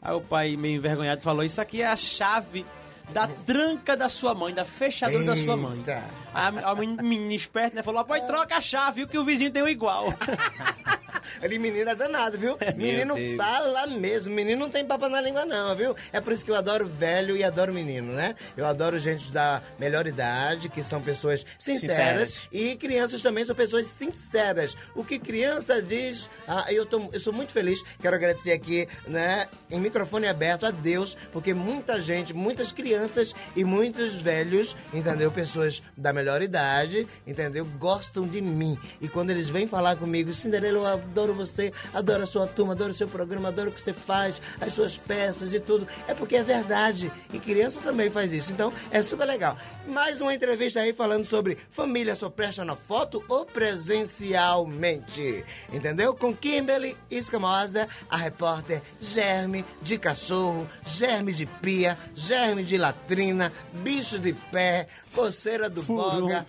Aí 0.00 0.14
o 0.14 0.20
pai, 0.20 0.56
meio 0.56 0.76
envergonhado, 0.76 1.20
falou: 1.22 1.44
Isso 1.44 1.60
aqui 1.60 1.82
é 1.82 1.86
a 1.86 1.96
chave 1.96 2.64
da 3.10 3.26
tranca 3.28 3.96
da 3.96 4.08
sua 4.08 4.34
mãe, 4.34 4.54
da 4.54 4.64
fechadura 4.64 5.24
da 5.24 5.36
sua 5.36 5.56
mãe. 5.56 5.78
Eita. 5.78 6.02
A- 6.32 6.48
a 6.70 6.74
menina 6.74 7.34
esperta 7.34 7.76
né, 7.76 7.82
falou: 7.82 8.04
Pai, 8.04 8.24
troca 8.26 8.56
a 8.56 8.60
chave, 8.60 8.96
viu 9.00 9.08
que 9.08 9.18
o 9.18 9.24
vizinho 9.24 9.50
tem 9.52 9.62
o 9.62 9.68
igual. 9.68 10.14
Ele 11.42 11.58
menino 11.58 11.90
é 11.90 11.94
danado, 11.94 12.38
viu? 12.38 12.56
Menino 12.76 13.14
Deus. 13.14 13.36
fala 13.36 13.86
mesmo. 13.86 14.34
Menino 14.34 14.60
não 14.60 14.70
tem 14.70 14.84
papo 14.84 15.08
na 15.08 15.20
língua, 15.20 15.44
não, 15.44 15.74
viu? 15.74 15.96
É 16.12 16.20
por 16.20 16.32
isso 16.32 16.44
que 16.44 16.50
eu 16.50 16.56
adoro 16.56 16.86
velho 16.86 17.36
e 17.36 17.44
adoro 17.44 17.72
menino, 17.72 18.12
né? 18.12 18.34
Eu 18.56 18.66
adoro 18.66 18.98
gente 18.98 19.30
da 19.32 19.62
melhor 19.78 20.06
idade, 20.06 20.68
que 20.68 20.82
são 20.82 21.00
pessoas 21.00 21.44
sinceras. 21.58 22.30
Sinceras. 22.30 22.48
E 22.52 22.76
crianças 22.76 23.22
também 23.22 23.44
são 23.44 23.54
pessoas 23.54 23.86
sinceras. 23.86 24.76
O 24.94 25.04
que 25.04 25.18
criança 25.18 25.80
diz. 25.82 26.28
Ah, 26.46 26.66
eu, 26.68 26.86
tô, 26.86 27.08
eu 27.12 27.20
sou 27.20 27.32
muito 27.32 27.52
feliz. 27.52 27.82
Quero 28.00 28.16
agradecer 28.16 28.52
aqui, 28.52 28.88
né, 29.06 29.48
em 29.70 29.80
microfone 29.80 30.26
aberto 30.26 30.66
a 30.66 30.70
Deus, 30.70 31.16
porque 31.32 31.54
muita 31.54 32.00
gente, 32.00 32.32
muitas 32.34 32.72
crianças 32.72 33.34
e 33.56 33.64
muitos 33.64 34.14
velhos, 34.14 34.76
entendeu? 34.92 35.30
Pessoas 35.30 35.82
da 35.96 36.12
melhor 36.12 36.42
idade, 36.42 37.06
entendeu? 37.26 37.64
Gostam 37.78 38.26
de 38.26 38.40
mim. 38.40 38.78
E 39.00 39.08
quando 39.08 39.30
eles 39.30 39.48
vêm 39.48 39.66
falar 39.66 39.96
comigo, 39.96 40.32
Cinderela, 40.32 40.78
eu 40.78 40.86
adoro 41.12 41.34
você, 41.34 41.72
adoro 41.92 42.22
a 42.22 42.26
sua 42.26 42.46
turma, 42.46 42.72
adoro 42.72 42.90
o 42.90 42.94
seu 42.94 43.06
programa, 43.06 43.48
adoro 43.48 43.68
o 43.68 43.72
que 43.72 43.80
você 43.80 43.92
faz, 43.92 44.34
as 44.60 44.72
suas 44.72 44.96
peças 44.96 45.52
e 45.52 45.60
tudo. 45.60 45.86
É 46.08 46.14
porque 46.14 46.36
é 46.36 46.42
verdade. 46.42 47.12
E 47.32 47.38
criança 47.38 47.80
também 47.80 48.10
faz 48.10 48.32
isso. 48.32 48.50
Então, 48.50 48.72
é 48.90 49.02
super 49.02 49.26
legal. 49.26 49.56
Mais 49.86 50.20
uma 50.20 50.34
entrevista 50.34 50.80
aí 50.80 50.92
falando 50.92 51.26
sobre 51.26 51.58
família 51.70 52.16
só 52.16 52.30
presta 52.30 52.64
na 52.64 52.74
foto 52.74 53.22
ou 53.28 53.44
presencialmente. 53.44 55.44
Entendeu? 55.72 56.14
Com 56.14 56.34
Kimberly 56.34 56.96
Escamosa, 57.10 57.88
a 58.08 58.16
repórter 58.16 58.82
Germe 59.00 59.64
de 59.82 59.98
cachorro, 59.98 60.66
germe 60.86 61.32
de 61.32 61.44
pia, 61.44 61.98
germe 62.14 62.64
de 62.64 62.78
latrina, 62.78 63.52
bicho 63.72 64.18
de 64.18 64.32
pé, 64.32 64.88
coceira 65.14 65.68
do 65.68 65.82
boga. 65.82 66.46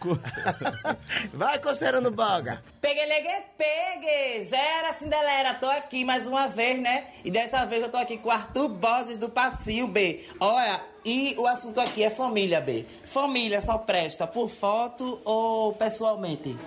Vai, 1.33 1.59
coceira 1.59 1.99
no 1.99 2.11
boga. 2.11 2.63
Pegue, 2.83 3.05
legue, 3.05 3.29
pegue! 3.57 4.41
Gera 4.41 4.91
Cinderela, 4.91 5.53
tô 5.53 5.67
aqui 5.69 6.03
mais 6.03 6.27
uma 6.27 6.49
vez, 6.49 6.81
né? 6.81 7.05
E 7.23 7.31
dessa 7.31 7.63
vez 7.63 7.81
eu 7.81 7.87
tô 7.89 7.95
aqui 7.95 8.17
com 8.17 8.27
o 8.27 8.31
Arthur 8.31 8.67
Borges 8.67 9.15
do 9.15 9.29
Passinho 9.29 9.87
B. 9.87 10.25
Olha, 10.37 10.81
e 11.05 11.33
o 11.37 11.47
assunto 11.47 11.79
aqui 11.79 12.03
é 12.03 12.09
família 12.09 12.59
B. 12.59 12.85
Família 13.05 13.61
só 13.61 13.77
presta 13.77 14.27
por 14.27 14.49
foto 14.49 15.21
ou 15.23 15.71
pessoalmente? 15.71 16.57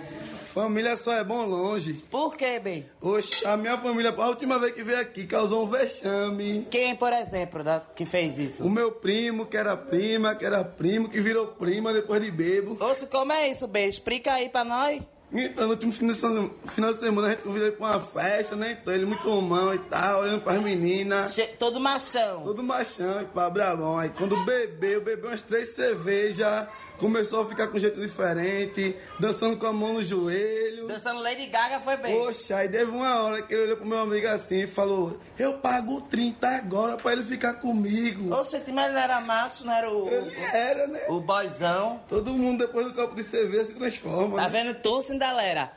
Família 0.55 0.97
só 0.97 1.13
é 1.13 1.23
bom 1.23 1.45
longe. 1.45 1.93
Por 2.09 2.35
quê, 2.35 2.57
B? 2.59 2.83
Oxe, 2.99 3.45
a 3.45 3.55
minha 3.55 3.77
família, 3.77 4.09
a 4.17 4.27
última 4.27 4.57
vez 4.57 4.73
que 4.73 4.81
veio 4.81 4.99
aqui, 4.99 5.27
causou 5.27 5.65
um 5.65 5.67
vexame. 5.67 6.65
Quem, 6.71 6.95
por 6.95 7.13
exemplo, 7.13 7.63
da- 7.63 7.79
que 7.95 8.07
fez 8.07 8.39
isso? 8.39 8.65
O 8.65 8.69
meu 8.71 8.91
primo, 8.91 9.45
que 9.45 9.55
era 9.55 9.77
prima, 9.77 10.33
que 10.33 10.43
era 10.43 10.63
primo, 10.63 11.09
que 11.09 11.21
virou 11.21 11.45
prima 11.49 11.93
depois 11.93 12.19
de 12.23 12.31
bebo. 12.31 12.75
Oxe, 12.83 13.05
como 13.05 13.31
é 13.33 13.47
isso, 13.49 13.67
B? 13.67 13.85
Explica 13.85 14.33
aí 14.33 14.49
pra 14.49 14.63
nós. 14.63 14.99
Então, 15.31 15.65
no 15.65 15.71
último 15.71 15.91
final 15.91 16.93
de 16.93 16.99
semana, 16.99 17.27
a 17.27 17.31
gente 17.31 17.43
convidou 17.43 17.67
ele 17.67 17.75
pra 17.75 17.87
uma 17.87 17.99
festa, 17.99 18.55
né? 18.55 18.77
Então, 18.81 18.93
ele 18.93 19.05
muito 19.05 19.29
homão 19.29 19.73
e 19.73 19.79
tal, 19.79 20.21
olhando 20.21 20.41
pras 20.41 20.61
meninas. 20.61 21.37
todo 21.59 21.79
machão. 21.81 22.43
Todo 22.43 22.63
machão, 22.63 23.21
e 23.21 23.25
pá, 23.25 23.49
brabão. 23.49 23.99
Aí 23.99 24.09
quando 24.09 24.37
bebeu, 24.45 25.01
bebeu 25.01 25.29
umas 25.29 25.41
três 25.41 25.75
cervejas, 25.75 26.67
começou 26.97 27.41
a 27.41 27.45
ficar 27.45 27.67
com 27.67 27.77
um 27.77 27.79
jeito 27.79 27.99
diferente, 27.99 28.95
dançando 29.19 29.57
com 29.57 29.67
a 29.67 29.73
mão 29.73 29.93
no 29.93 30.03
joelho. 30.03 30.87
Dançando 30.87 31.21
Lady 31.21 31.45
Gaga 31.47 31.79
foi 31.79 31.97
bem. 31.97 32.17
Poxa, 32.17 32.57
aí 32.57 32.69
teve 32.69 32.91
uma 32.91 33.21
hora 33.21 33.41
que 33.41 33.53
ele 33.53 33.63
olhou 33.63 33.77
pro 33.77 33.85
meu 33.85 33.99
amigo 33.99 34.27
assim 34.27 34.63
e 34.63 34.67
falou: 34.67 35.19
Eu 35.37 35.53
pago 35.55 36.01
30 36.01 36.47
agora 36.47 36.97
pra 36.97 37.13
ele 37.13 37.23
ficar 37.23 37.55
comigo. 37.55 38.33
Oxe, 38.33 38.61
mas 38.71 38.89
ele 38.89 38.99
era 38.99 39.21
macho, 39.21 39.65
não 39.65 39.73
era 39.73 39.91
o. 39.91 40.07
Ele 40.07 40.35
era, 40.53 40.87
né? 40.87 41.01
O 41.09 41.19
boyzão. 41.19 42.01
Todo 42.07 42.33
mundo 42.33 42.65
depois 42.65 42.87
do 42.87 42.93
copo 42.93 43.15
de 43.15 43.23
cerveja 43.23 43.65
se 43.65 43.73
transforma. 43.73 44.37
Tá 44.37 44.49
né? 44.49 44.63
vendo 44.63 44.73
tu, 44.81 45.01
Cinderela? 45.01 45.71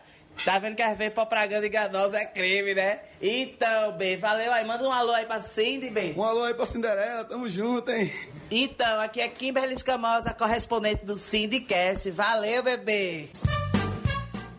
Tá 0.45 0.59
vendo 0.59 0.75
que 0.75 0.83
às 0.83 0.97
vezes 0.97 1.13
propaganda 1.13 1.67
enganosa 1.67 2.19
é 2.19 2.25
crime, 2.25 2.75
né? 2.75 3.01
Então, 3.21 3.93
bem, 3.93 4.17
valeu 4.17 4.53
aí. 4.53 4.65
Manda 4.65 4.85
um 4.89 4.93
alô 4.93 5.13
aí 5.13 5.27
pra 5.27 5.41
Cindy, 5.41 5.91
bem. 5.91 6.15
Um 6.17 6.25
alô 6.25 6.45
aí 6.45 6.55
pra 6.55 6.65
Cinderela, 6.65 7.25
tamo 7.25 7.49
junto, 7.49 7.91
hein? 7.91 8.11
Então, 8.51 9.01
aqui 9.01 9.21
é 9.21 9.29
Kimberly 9.29 9.75
Escamosa, 9.75 10.33
correspondente 10.33 11.05
do 11.05 11.17
Cindycast. 11.17 12.11
Valeu, 12.11 12.63
bebê. 12.63 13.29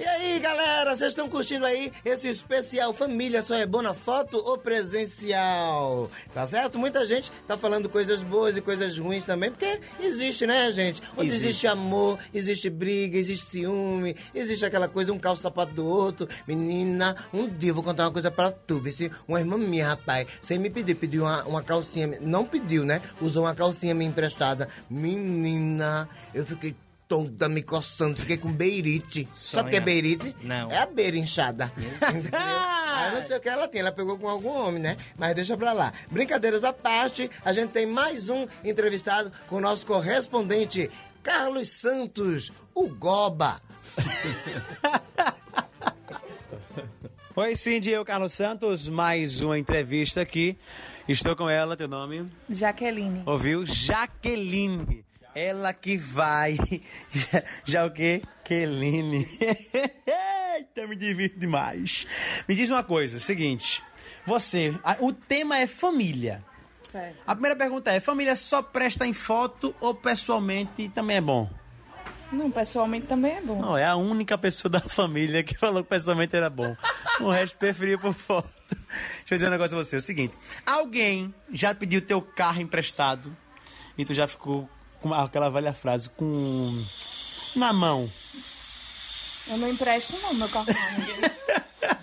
E 0.02 0.04
aí, 0.04 0.40
galera, 0.40 0.96
vocês 0.96 1.12
estão 1.12 1.30
curtindo 1.30 1.64
aí 1.64 1.94
esse 2.04 2.28
especial 2.28 2.92
Família 2.92 3.44
Só 3.44 3.54
é 3.54 3.68
Bom 3.68 3.84
na 3.84 3.94
Foto 3.94 4.36
ou 4.36 4.58
Presencial? 4.58 6.10
Tá 6.34 6.48
certo? 6.48 6.80
Muita 6.80 7.06
gente 7.06 7.32
tá 7.48 7.56
falando 7.56 7.88
coisas 7.88 8.24
boas 8.24 8.58
e 8.58 8.62
coisas 8.62 8.98
ruins 8.98 9.26
também, 9.26 9.52
porque 9.52 9.80
existe, 10.00 10.48
né, 10.48 10.72
gente? 10.72 11.04
Onde 11.16 11.28
existe, 11.28 11.46
Existe. 11.46 11.68
amor, 11.68 12.18
existe 12.34 12.68
briga, 12.68 13.16
existe 13.16 13.48
ciúme, 13.52 14.16
existe 14.34 14.66
aquela 14.66 14.88
coisa, 14.88 15.14
um 15.14 15.20
calça 15.20 15.44
sapato 15.44 15.74
do 15.74 15.86
outro. 15.86 16.28
Menina, 16.48 17.16
um 17.32 17.48
dia 17.48 17.70
eu 17.70 17.76
vou 17.76 17.84
contar 17.84 18.06
uma 18.06 18.12
coisa 18.12 18.32
pra 18.32 18.50
tu, 18.52 18.80
vê 18.80 18.90
se 18.92 19.12
uma 19.28 19.40
irmã 19.40 19.56
minha, 19.56 19.90
rapaz, 19.90 20.28
sem 20.42 20.58
me 20.58 20.72
pedir, 20.72 20.96
pediu 20.96 21.26
uma, 21.26 21.44
uma 21.44 21.62
calcinha, 21.62 22.18
não 22.22 22.44
pediu, 22.44 22.84
né? 22.84 23.04
Usou 23.22 23.44
uma 23.44 23.54
calcinha 23.54 23.94
minha 23.94 24.10
emprestada. 24.10 24.68
Menina, 24.90 26.10
eu 26.34 26.44
fiquei 26.44 26.76
toda 27.12 27.50
me 27.50 27.62
coçando, 27.62 28.16
fiquei 28.16 28.38
com 28.38 28.50
beirite. 28.50 29.28
Sabe 29.34 29.68
o 29.68 29.70
que 29.70 29.76
é 29.76 29.80
Sonha. 29.80 29.86
beirite? 29.86 30.34
Não. 30.42 30.72
É 30.72 30.78
a 30.78 30.86
beira 30.86 31.18
inchada. 31.18 31.70
Entendeu? 31.76 32.40
Aí 32.40 33.14
não 33.14 33.28
sei 33.28 33.36
o 33.36 33.40
que 33.42 33.50
ela 33.50 33.68
tem, 33.68 33.82
ela 33.82 33.92
pegou 33.92 34.18
com 34.18 34.30
algum 34.30 34.48
homem, 34.48 34.82
né? 34.82 34.96
Mas 35.18 35.36
deixa 35.36 35.58
pra 35.58 35.74
lá. 35.74 35.92
Brincadeiras 36.10 36.64
à 36.64 36.72
parte, 36.72 37.30
a 37.44 37.52
gente 37.52 37.72
tem 37.72 37.86
mais 37.86 38.30
um 38.30 38.48
entrevistado 38.64 39.30
com 39.50 39.58
o 39.58 39.60
nosso 39.60 39.86
correspondente, 39.86 40.90
Carlos 41.22 41.68
Santos, 41.68 42.50
o 42.74 42.88
Goba. 42.88 43.62
Oi, 47.36 47.58
Cindy, 47.58 47.90
eu, 47.90 48.06
Carlos 48.06 48.32
Santos, 48.32 48.88
mais 48.88 49.42
uma 49.42 49.60
entrevista 49.60 50.22
aqui. 50.22 50.58
Estou 51.10 51.36
com 51.36 51.50
ela, 51.50 51.76
teu 51.76 51.90
nome? 51.90 52.32
Jaqueline. 52.50 53.22
Ouviu? 53.26 53.66
Jaqueline. 53.66 55.04
Ela 55.34 55.74
que 55.74 55.98
vai. 55.98 56.58
Já, 57.12 57.44
já 57.66 57.86
o 57.86 57.92
quê? 57.92 58.22
Queline. 58.44 59.28
Eita, 60.56 60.86
me 60.88 60.96
divirto 60.96 61.40
demais. 61.40 62.06
Me 62.48 62.56
diz 62.56 62.70
uma 62.70 62.84
coisa, 62.84 63.20
seguinte. 63.20 63.82
Você, 64.26 64.78
a- 64.84 64.98
o 65.00 65.12
tema 65.14 65.58
é 65.58 65.68
família. 65.68 66.44
A 67.26 67.34
primeira 67.34 67.56
pergunta 67.56 67.90
é: 67.92 68.00
família 68.02 68.36
só 68.36 68.62
presta 68.62 69.08
em 69.08 69.14
foto 69.14 69.74
ou 69.80 69.96
pessoalmente 69.96 70.90
também 70.90 71.18
é 71.18 71.22
bom? 71.22 71.50
Não, 72.32 72.50
pessoalmente 72.52 73.08
também 73.08 73.34
é 73.38 73.42
bom. 73.42 73.62
Não, 73.62 73.78
é 73.78 73.86
a 73.86 73.96
única 73.96 74.38
pessoa 74.38 74.70
da 74.70 74.80
família 74.82 75.44
que 75.44 75.58
falou 75.58 75.84
que 75.84 75.90
pessoalmente 75.90 76.36
era 76.36 76.50
bom. 76.50 76.76
O 77.22 77.30
resto 77.30 77.58
preferia 77.58 77.98
por 77.98 78.14
foto. 78.14 78.50
Deixa 78.70 79.32
eu 79.32 79.36
dizer 79.38 79.48
um 79.48 79.52
negócio 79.52 79.78
a 79.78 79.84
você. 79.84 79.96
É 79.96 80.00
o 80.00 80.02
seguinte. 80.02 80.38
Alguém 80.66 81.34
já 81.52 81.74
pediu 81.76 82.02
teu 82.02 82.22
carro 82.22 82.62
emprestado 82.62 83.36
e 83.98 84.06
tu 84.06 84.14
já 84.14 84.28
ficou 84.28 84.70
com 85.02 85.14
aquela 85.14 85.50
velha 85.50 85.74
frase, 85.74 86.10
com... 86.10 86.84
Na 87.56 87.74
mão. 87.74 88.10
Eu 89.48 89.58
não 89.58 89.68
empresto 89.70 90.16
não, 90.22 90.34
meu 90.36 90.48
carro 90.50 90.68
não. 90.68 91.32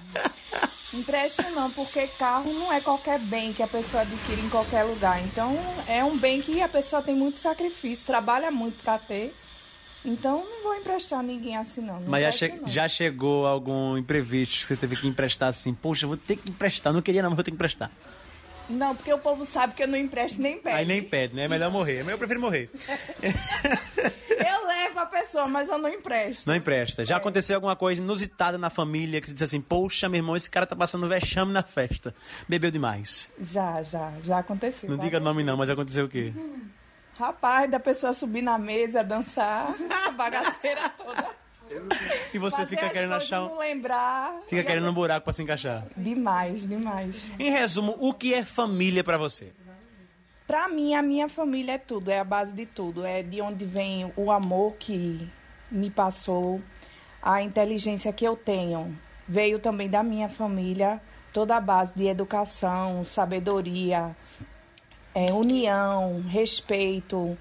Empresto 0.95 1.43
não, 1.51 1.71
porque 1.71 2.07
carro 2.19 2.51
não 2.53 2.73
é 2.73 2.81
qualquer 2.81 3.19
bem 3.21 3.53
que 3.53 3.63
a 3.63 3.69
pessoa 3.69 4.03
adquire 4.03 4.41
em 4.41 4.49
qualquer 4.49 4.85
lugar. 4.85 5.23
Então, 5.23 5.55
é 5.87 6.03
um 6.03 6.17
bem 6.17 6.41
que 6.41 6.61
a 6.63 6.69
pessoa 6.69 7.03
tem 7.03 7.15
muito 7.15 7.37
sacrifício, 7.39 8.07
trabalha 8.07 8.51
muito 8.51 8.83
pra 8.83 8.99
ter. 8.99 9.35
Então, 10.05 10.45
não 10.49 10.63
vou 10.63 10.75
emprestar 10.75 11.23
ninguém 11.23 11.57
assim 11.57 11.83
não. 11.83 12.01
não 12.01 12.09
Mas 12.09 12.23
já, 12.23 12.33
che- 12.33 12.49
não. 12.61 12.69
já 12.69 12.89
chegou 12.89 13.47
algum 13.47 13.99
imprevisto 13.99 14.59
que 14.61 14.67
você 14.67 14.77
teve 14.77 14.97
que 14.97 15.07
emprestar 15.07 15.49
assim? 15.51 15.75
Poxa, 15.75 16.07
vou 16.07 16.17
ter 16.17 16.37
que 16.37 16.51
emprestar. 16.51 16.93
Não 16.93 17.03
queria 17.03 17.23
não, 17.23 17.31
mas 17.31 17.37
vou 17.37 17.45
ter 17.45 17.51
que 17.51 17.55
emprestar. 17.57 17.91
Não, 18.68 18.94
porque 18.94 19.12
o 19.12 19.18
povo 19.18 19.44
sabe 19.44 19.74
que 19.74 19.83
eu 19.83 19.88
não 19.88 19.96
empresto 19.96 20.40
nem 20.40 20.59
pede. 20.59 20.76
Aí 20.76 20.87
nem 20.87 21.02
pede, 21.02 21.35
né? 21.35 21.44
É 21.44 21.48
melhor 21.48 21.70
morrer. 21.70 22.02
Mas 22.02 22.12
eu 22.12 22.18
prefiro 22.18 22.40
morrer. 22.40 22.70
Eu 24.38 24.66
levo 24.68 25.00
a 25.00 25.07
pessoa, 25.07 25.48
mas 25.48 25.68
eu 25.68 25.78
não 25.78 25.88
empresto. 25.88 26.46
Não 26.46 26.54
empresta. 26.54 27.04
Já 27.04 27.16
aconteceu 27.16 27.57
alguma 27.57 27.74
coisa 27.74 28.00
inusitada 28.00 28.57
na 28.57 28.70
família 28.70 29.20
que 29.20 29.26
você 29.26 29.33
disse 29.33 29.44
assim, 29.44 29.61
poxa, 29.61 30.09
meu 30.09 30.18
irmão, 30.18 30.37
esse 30.37 30.48
cara 30.48 30.64
tá 30.64 30.76
passando 30.76 31.09
vexame 31.09 31.52
na 31.52 31.62
festa. 31.64 32.14
Bebeu 32.48 32.70
demais. 32.70 33.28
Já, 33.40 33.83
já, 33.83 34.12
já 34.22 34.38
aconteceu. 34.38 34.88
Não 34.88 34.96
diga 34.96 35.18
nome 35.18 35.42
não, 35.42 35.57
mas 35.57 35.68
aconteceu 35.68 36.04
o 36.04 36.09
quê? 36.09 36.33
Rapaz, 37.18 37.68
da 37.68 37.81
pessoa 37.81 38.12
subir 38.12 38.42
na 38.42 38.57
mesa, 38.59 39.02
dançar, 39.02 39.74
a 40.07 40.12
bagaceira 40.12 40.88
toda. 40.90 41.31
E 42.33 42.38
você 42.38 42.57
Fazer 42.57 42.68
fica 42.68 42.90
querendo 42.90 43.14
achar. 43.14 43.40
Não 43.40 43.59
lembrar. 43.59 44.40
Fica 44.48 44.64
querendo 44.64 44.88
um 44.88 44.94
buraco 44.94 45.24
pra 45.24 45.33
se 45.33 45.42
encaixar. 45.42 45.87
Demais, 45.96 46.66
demais. 46.66 47.31
Em 47.38 47.50
resumo, 47.50 47.96
o 47.98 48.12
que 48.12 48.35
é 48.35 48.44
família 48.44 49.02
pra 49.02 49.16
você? 49.16 49.52
Pra 50.46 50.68
mim, 50.68 50.94
a 50.94 51.02
minha 51.02 51.28
família 51.28 51.72
é 51.72 51.78
tudo, 51.78 52.11
é 52.11 52.18
a 52.18 52.24
base 52.24 52.54
de 52.54 52.64
tudo. 52.64 53.04
É 53.04 53.22
de 53.22 53.40
onde 53.40 53.64
vem 53.64 54.11
o 54.16 54.31
amor 54.31 54.76
que 54.78 55.28
me 55.70 55.90
passou, 55.90 56.61
a 57.22 57.42
inteligência 57.42 58.12
que 58.12 58.24
eu 58.24 58.37
tenho. 58.37 58.98
Veio 59.26 59.59
também 59.59 59.90
da 59.90 60.02
minha 60.02 60.28
família, 60.28 61.00
toda 61.33 61.57
a 61.57 61.61
base 61.61 61.92
de 61.94 62.07
educação, 62.07 63.04
sabedoria, 63.04 64.16
é, 65.14 65.33
união, 65.33 66.22
respeito, 66.22 67.37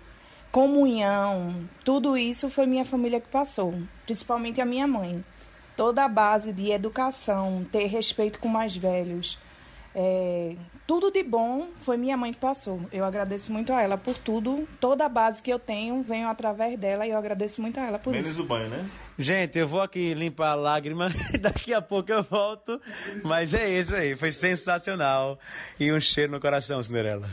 comunhão. 0.57 1.69
Tudo 1.85 2.17
isso 2.17 2.49
foi 2.49 2.65
minha 2.65 2.83
família 2.83 3.21
que 3.21 3.27
passou, 3.27 3.75
principalmente 4.07 4.59
a 4.59 4.65
minha 4.65 4.87
mãe. 4.87 5.23
Toda 5.75 6.03
a 6.03 6.09
base 6.09 6.51
de 6.51 6.71
educação, 6.71 7.63
ter 7.71 7.85
respeito 7.85 8.39
com 8.39 8.47
mais 8.47 8.75
velhos. 8.75 9.37
É, 9.93 10.55
tudo 10.87 11.11
de 11.11 11.21
bom 11.21 11.67
foi 11.77 11.95
minha 11.95 12.17
mãe 12.17 12.33
que 12.33 12.39
passou. 12.39 12.81
Eu 12.91 13.05
agradeço 13.05 13.53
muito 13.53 13.71
a 13.71 13.83
ela 13.83 13.99
por 13.99 14.17
tudo. 14.17 14.67
Toda 14.79 15.05
a 15.05 15.09
base 15.09 15.43
que 15.43 15.53
eu 15.53 15.59
tenho 15.59 16.01
venho 16.01 16.27
através 16.27 16.75
dela 16.79 17.05
e 17.05 17.11
eu 17.11 17.17
agradeço 17.19 17.61
muito 17.61 17.79
a 17.79 17.85
ela 17.85 17.99
por 17.99 18.11
Menos 18.11 18.27
isso. 18.27 18.41
o 18.41 18.45
banho, 18.45 18.67
né? 18.67 18.89
Gente, 19.15 19.59
eu 19.59 19.67
vou 19.67 19.81
aqui 19.83 20.15
limpar 20.15 20.53
a 20.53 20.55
lágrima, 20.55 21.11
daqui 21.39 21.71
a 21.71 21.83
pouco 21.83 22.11
eu 22.11 22.23
volto. 22.23 22.81
Mas 23.23 23.53
é 23.53 23.69
isso 23.69 23.95
aí, 23.95 24.15
foi 24.15 24.31
sensacional. 24.31 25.37
E 25.79 25.93
um 25.93 26.01
cheiro 26.01 26.31
no 26.31 26.39
coração, 26.39 26.81
Cinderela. 26.81 27.29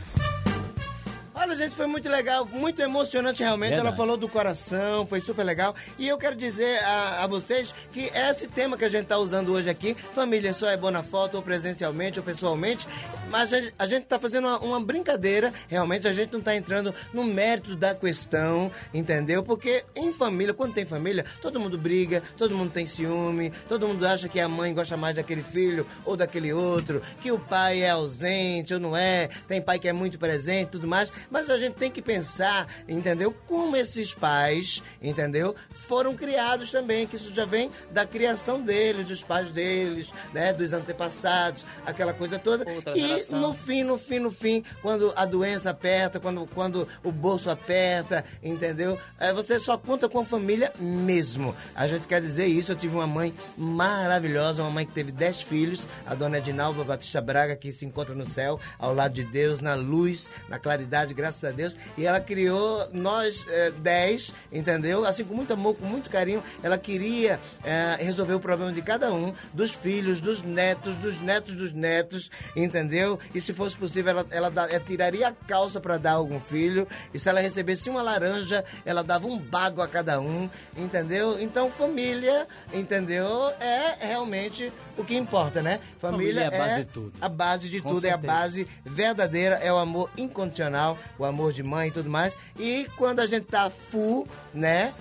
Olha, 1.37 1.53
gente, 1.53 1.75
foi 1.75 1.85
muito 1.85 2.07
legal, 2.07 2.45
muito 2.45 2.81
emocionante 2.81 3.43
realmente. 3.43 3.71
Verdade. 3.71 3.87
Ela 3.89 3.95
falou 3.97 4.15
do 4.15 4.27
coração, 4.29 5.05
foi 5.05 5.19
super 5.19 5.43
legal. 5.43 5.75
E 5.99 6.07
eu 6.07 6.17
quero 6.17 6.33
dizer 6.33 6.79
a, 6.85 7.25
a 7.25 7.27
vocês 7.27 7.73
que 7.91 8.09
esse 8.15 8.47
tema 8.47 8.77
que 8.77 8.85
a 8.85 8.89
gente 8.89 9.03
está 9.03 9.17
usando 9.17 9.51
hoje 9.51 9.69
aqui, 9.69 9.93
família 10.13 10.53
só 10.53 10.69
é 10.69 10.77
boa 10.77 10.91
na 10.91 11.03
foto, 11.03 11.35
ou 11.35 11.43
presencialmente, 11.43 12.19
ou 12.19 12.25
pessoalmente, 12.25 12.87
mas 13.29 13.51
a, 13.53 13.85
gente- 13.85 14.03
está 14.03 14.17
fazendo 14.17 14.47
uma, 14.47 14.59
uma 14.59 14.79
brincadeira, 14.79 15.53
realmente 15.67 16.07
a 16.07 16.13
gente 16.13 16.31
não 16.31 16.39
está 16.39 16.55
entrando 16.55 16.95
no 17.13 17.25
mérito 17.25 17.75
da 17.75 17.93
questão, 17.93 18.71
entendeu? 18.93 19.43
Porque 19.43 19.83
em 19.93 20.13
família, 20.13 20.53
quando 20.53 20.73
tem 20.73 20.85
família, 20.85 21.25
todo 21.41 21.59
mundo 21.59 21.77
briga, 21.77 22.23
todo 22.37 22.55
mundo 22.55 22.71
tem 22.71 22.85
ciúme, 22.85 23.51
todo 23.67 23.85
mundo 23.87 24.07
acha 24.07 24.29
que 24.29 24.39
a 24.39 24.47
mãe 24.47 24.73
gosta 24.73 24.95
mais 24.95 25.17
daquele 25.17 25.43
filho 25.43 25.85
ou 26.05 26.15
daquele 26.15 26.53
outro, 26.53 27.01
que 27.19 27.29
o 27.29 27.37
pai 27.37 27.81
é 27.81 27.89
ausente 27.89 28.73
ou 28.73 28.79
não 28.79 28.95
é, 28.95 29.27
tem 29.49 29.61
pai 29.61 29.79
que 29.79 29.87
é 29.89 29.93
muito 29.93 30.17
presente 30.17 30.67
e 30.69 30.71
tudo 30.71 30.87
mais, 30.87 31.11
mas 31.29 31.49
a 31.49 31.57
gente 31.57 31.75
tem 31.75 31.91
que 31.91 32.01
pensar, 32.01 32.67
entendeu? 32.87 33.35
Como 33.45 33.75
esses 33.75 34.13
pais, 34.13 34.81
entendeu? 35.01 35.55
Foram 35.69 36.15
criados 36.15 36.71
também, 36.71 37.05
que 37.05 37.15
isso 37.15 37.33
já 37.33 37.45
vem 37.45 37.69
da 37.91 38.05
criação 38.05 38.61
deles, 38.61 39.07
dos 39.07 39.23
pais 39.23 39.51
deles, 39.51 40.09
né? 40.33 40.53
Dos 40.53 40.73
antepassados, 40.73 41.65
aquela 41.85 42.13
coisa 42.13 42.39
toda. 42.39 42.69
Outra 42.69 42.97
e 42.97 43.07
geração. 43.07 43.39
no 43.39 43.53
fim, 43.53 43.83
no 43.83 43.97
fim, 43.97 44.19
no 44.19 44.31
fim, 44.31 44.63
quando 44.81 45.13
a 45.15 45.25
doença 45.25 45.69
aperta, 45.69 46.19
quando, 46.19 46.47
quando 46.53 46.87
o 47.03 47.11
bolso 47.11 47.49
aperta, 47.49 48.23
entendeu? 48.43 48.97
É, 49.19 49.31
você 49.33 49.59
só 49.59 49.77
conta 49.77 50.09
com 50.09 50.19
a 50.19 50.25
família 50.25 50.71
mesmo. 50.79 51.55
A 51.75 51.87
gente 51.87 52.07
quer 52.07 52.21
dizer 52.21 52.45
isso. 52.45 52.71
Eu 52.71 52.75
tive 52.75 52.95
uma 52.95 53.07
mãe 53.07 53.33
maravilhosa, 53.57 54.61
uma 54.61 54.71
mãe 54.71 54.85
que 54.85 54.93
teve 54.93 55.11
dez 55.11 55.41
filhos, 55.41 55.81
a 56.05 56.13
dona 56.15 56.37
Edinalva 56.37 56.83
Batista 56.83 57.21
Braga, 57.21 57.55
que 57.55 57.71
se 57.71 57.85
encontra 57.85 58.13
no 58.13 58.25
céu, 58.25 58.59
ao 58.77 58.93
lado 58.93 59.13
de 59.13 59.23
Deus, 59.23 59.59
na 59.59 59.75
luz, 59.75 60.29
na 60.49 60.59
claridade, 60.59 61.13
graças 61.15 61.43
a 61.43 61.51
Deus. 61.51 61.77
E 61.97 62.05
ela 62.05 62.19
criou 62.19 62.87
nós 62.93 63.45
é, 63.49 63.71
dez, 63.71 64.33
entendeu? 64.51 65.05
Assim, 65.05 65.23
com 65.23 65.33
muito 65.33 65.53
amor, 65.53 65.75
com 65.75 65.85
muito 65.85 66.09
carinho. 66.09 66.43
Ela 66.61 66.77
queria 66.77 67.39
é, 67.63 67.97
resolver 67.99 68.33
o 68.33 68.39
problema 68.39 68.71
de 68.71 68.81
cada 68.81 69.11
um, 69.13 69.33
dos 69.53 69.71
filhos, 69.71 70.21
dos 70.21 70.41
netos, 70.41 70.95
dos 70.97 71.19
netos 71.21 71.55
dos 71.55 71.71
netos, 71.71 72.29
entendeu? 72.55 73.19
E 73.33 73.41
se 73.41 73.53
fosse 73.53 73.75
possível, 73.77 74.11
ela, 74.11 74.25
ela, 74.29 74.47
ela 74.69 74.79
tiraria 74.79 75.27
a 75.29 75.31
calça 75.31 75.79
para 75.79 75.97
dar 75.97 76.11
a 76.11 76.15
algum 76.15 76.39
filho. 76.39 76.87
E 77.13 77.19
se 77.19 77.27
ela 77.29 77.39
recebesse 77.39 77.89
uma 77.89 78.01
laranja, 78.01 78.63
ela 78.85 79.03
dava 79.03 79.27
um 79.27 79.37
bago 79.37 79.81
a 79.81 79.87
cada 79.87 80.19
um, 80.19 80.49
entendeu? 80.77 81.39
Então, 81.41 81.71
família, 81.71 82.47
entendeu? 82.73 83.49
É 83.59 84.07
realmente 84.07 84.71
o 84.97 85.03
que 85.03 85.15
importa, 85.15 85.61
né? 85.61 85.79
Família 85.99 86.41
é 86.41 86.47
a 86.47 86.51
base 86.51 86.75
de 86.75 86.85
tudo. 86.85 87.13
A 87.21 87.29
base 87.29 87.69
de 87.69 87.81
Com 87.81 87.93
tudo, 87.93 88.05
é 88.05 88.09
a 88.09 88.13
certeza. 88.13 88.33
base 88.33 88.67
verdadeira, 88.85 89.55
é 89.55 89.71
o 89.71 89.77
amor 89.77 90.09
incondicional, 90.17 90.97
o 91.17 91.25
amor 91.25 91.53
de 91.53 91.63
mãe 91.63 91.89
e 91.89 91.91
tudo 91.91 92.09
mais. 92.09 92.37
E 92.59 92.87
quando 92.97 93.19
a 93.19 93.27
gente 93.27 93.45
tá 93.45 93.69
full, 93.69 94.27
né? 94.53 94.93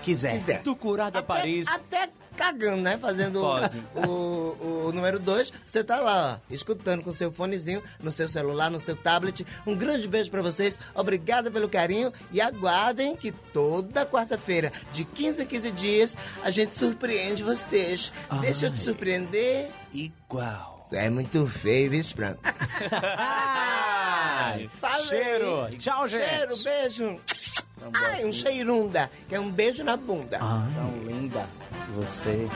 Quiser. 0.02 0.38
quiser. 0.38 0.62
Do 0.62 0.74
Curada 0.76 1.22
Paris. 1.22 1.68
Até 1.68 2.08
cagando, 2.36 2.82
né? 2.82 2.98
Fazendo 2.98 3.42
o, 3.94 4.86
o 4.86 4.92
número 4.92 5.18
2. 5.18 5.52
Você 5.64 5.82
tá 5.82 5.98
lá, 6.00 6.40
ó, 6.40 6.52
escutando 6.54 7.02
com 7.02 7.12
seu 7.12 7.32
fonezinho, 7.32 7.82
no 8.00 8.12
seu 8.12 8.28
celular, 8.28 8.70
no 8.70 8.78
seu 8.78 8.94
tablet. 8.94 9.46
Um 9.66 9.74
grande 9.74 10.06
beijo 10.06 10.30
pra 10.30 10.42
vocês. 10.42 10.78
Obrigada 10.94 11.50
pelo 11.50 11.68
carinho. 11.68 12.12
E 12.30 12.40
aguardem 12.40 13.16
que 13.16 13.32
toda 13.32 14.06
quarta-feira, 14.06 14.72
de 14.92 15.04
15 15.04 15.42
a 15.42 15.46
15 15.46 15.70
dias, 15.72 16.16
a 16.44 16.50
gente 16.50 16.78
surpreende 16.78 17.42
vocês. 17.42 18.12
Deixa 18.40 18.66
eu 18.66 18.72
te 18.72 18.78
surpreender. 18.80 19.68
Igual. 19.92 20.76
Tu 20.88 20.94
é 20.94 21.10
muito 21.10 21.46
feio, 21.48 21.90
viu, 21.90 22.04
Branco? 22.14 22.40
Ai, 23.18 24.70
Falei. 24.80 25.06
cheiro. 25.06 25.68
Tchau, 25.78 26.06
gente. 26.06 26.24
Cheiro, 26.28 26.56
beijo. 26.62 27.20
Ai, 27.92 28.24
um 28.24 28.32
cheirunda, 28.32 29.10
que 29.28 29.34
é 29.34 29.40
um 29.40 29.50
beijo 29.50 29.84
na 29.84 29.96
bunda. 29.96 30.38
Tão 30.74 30.90
linda. 31.06 31.46
Você. 31.94 32.48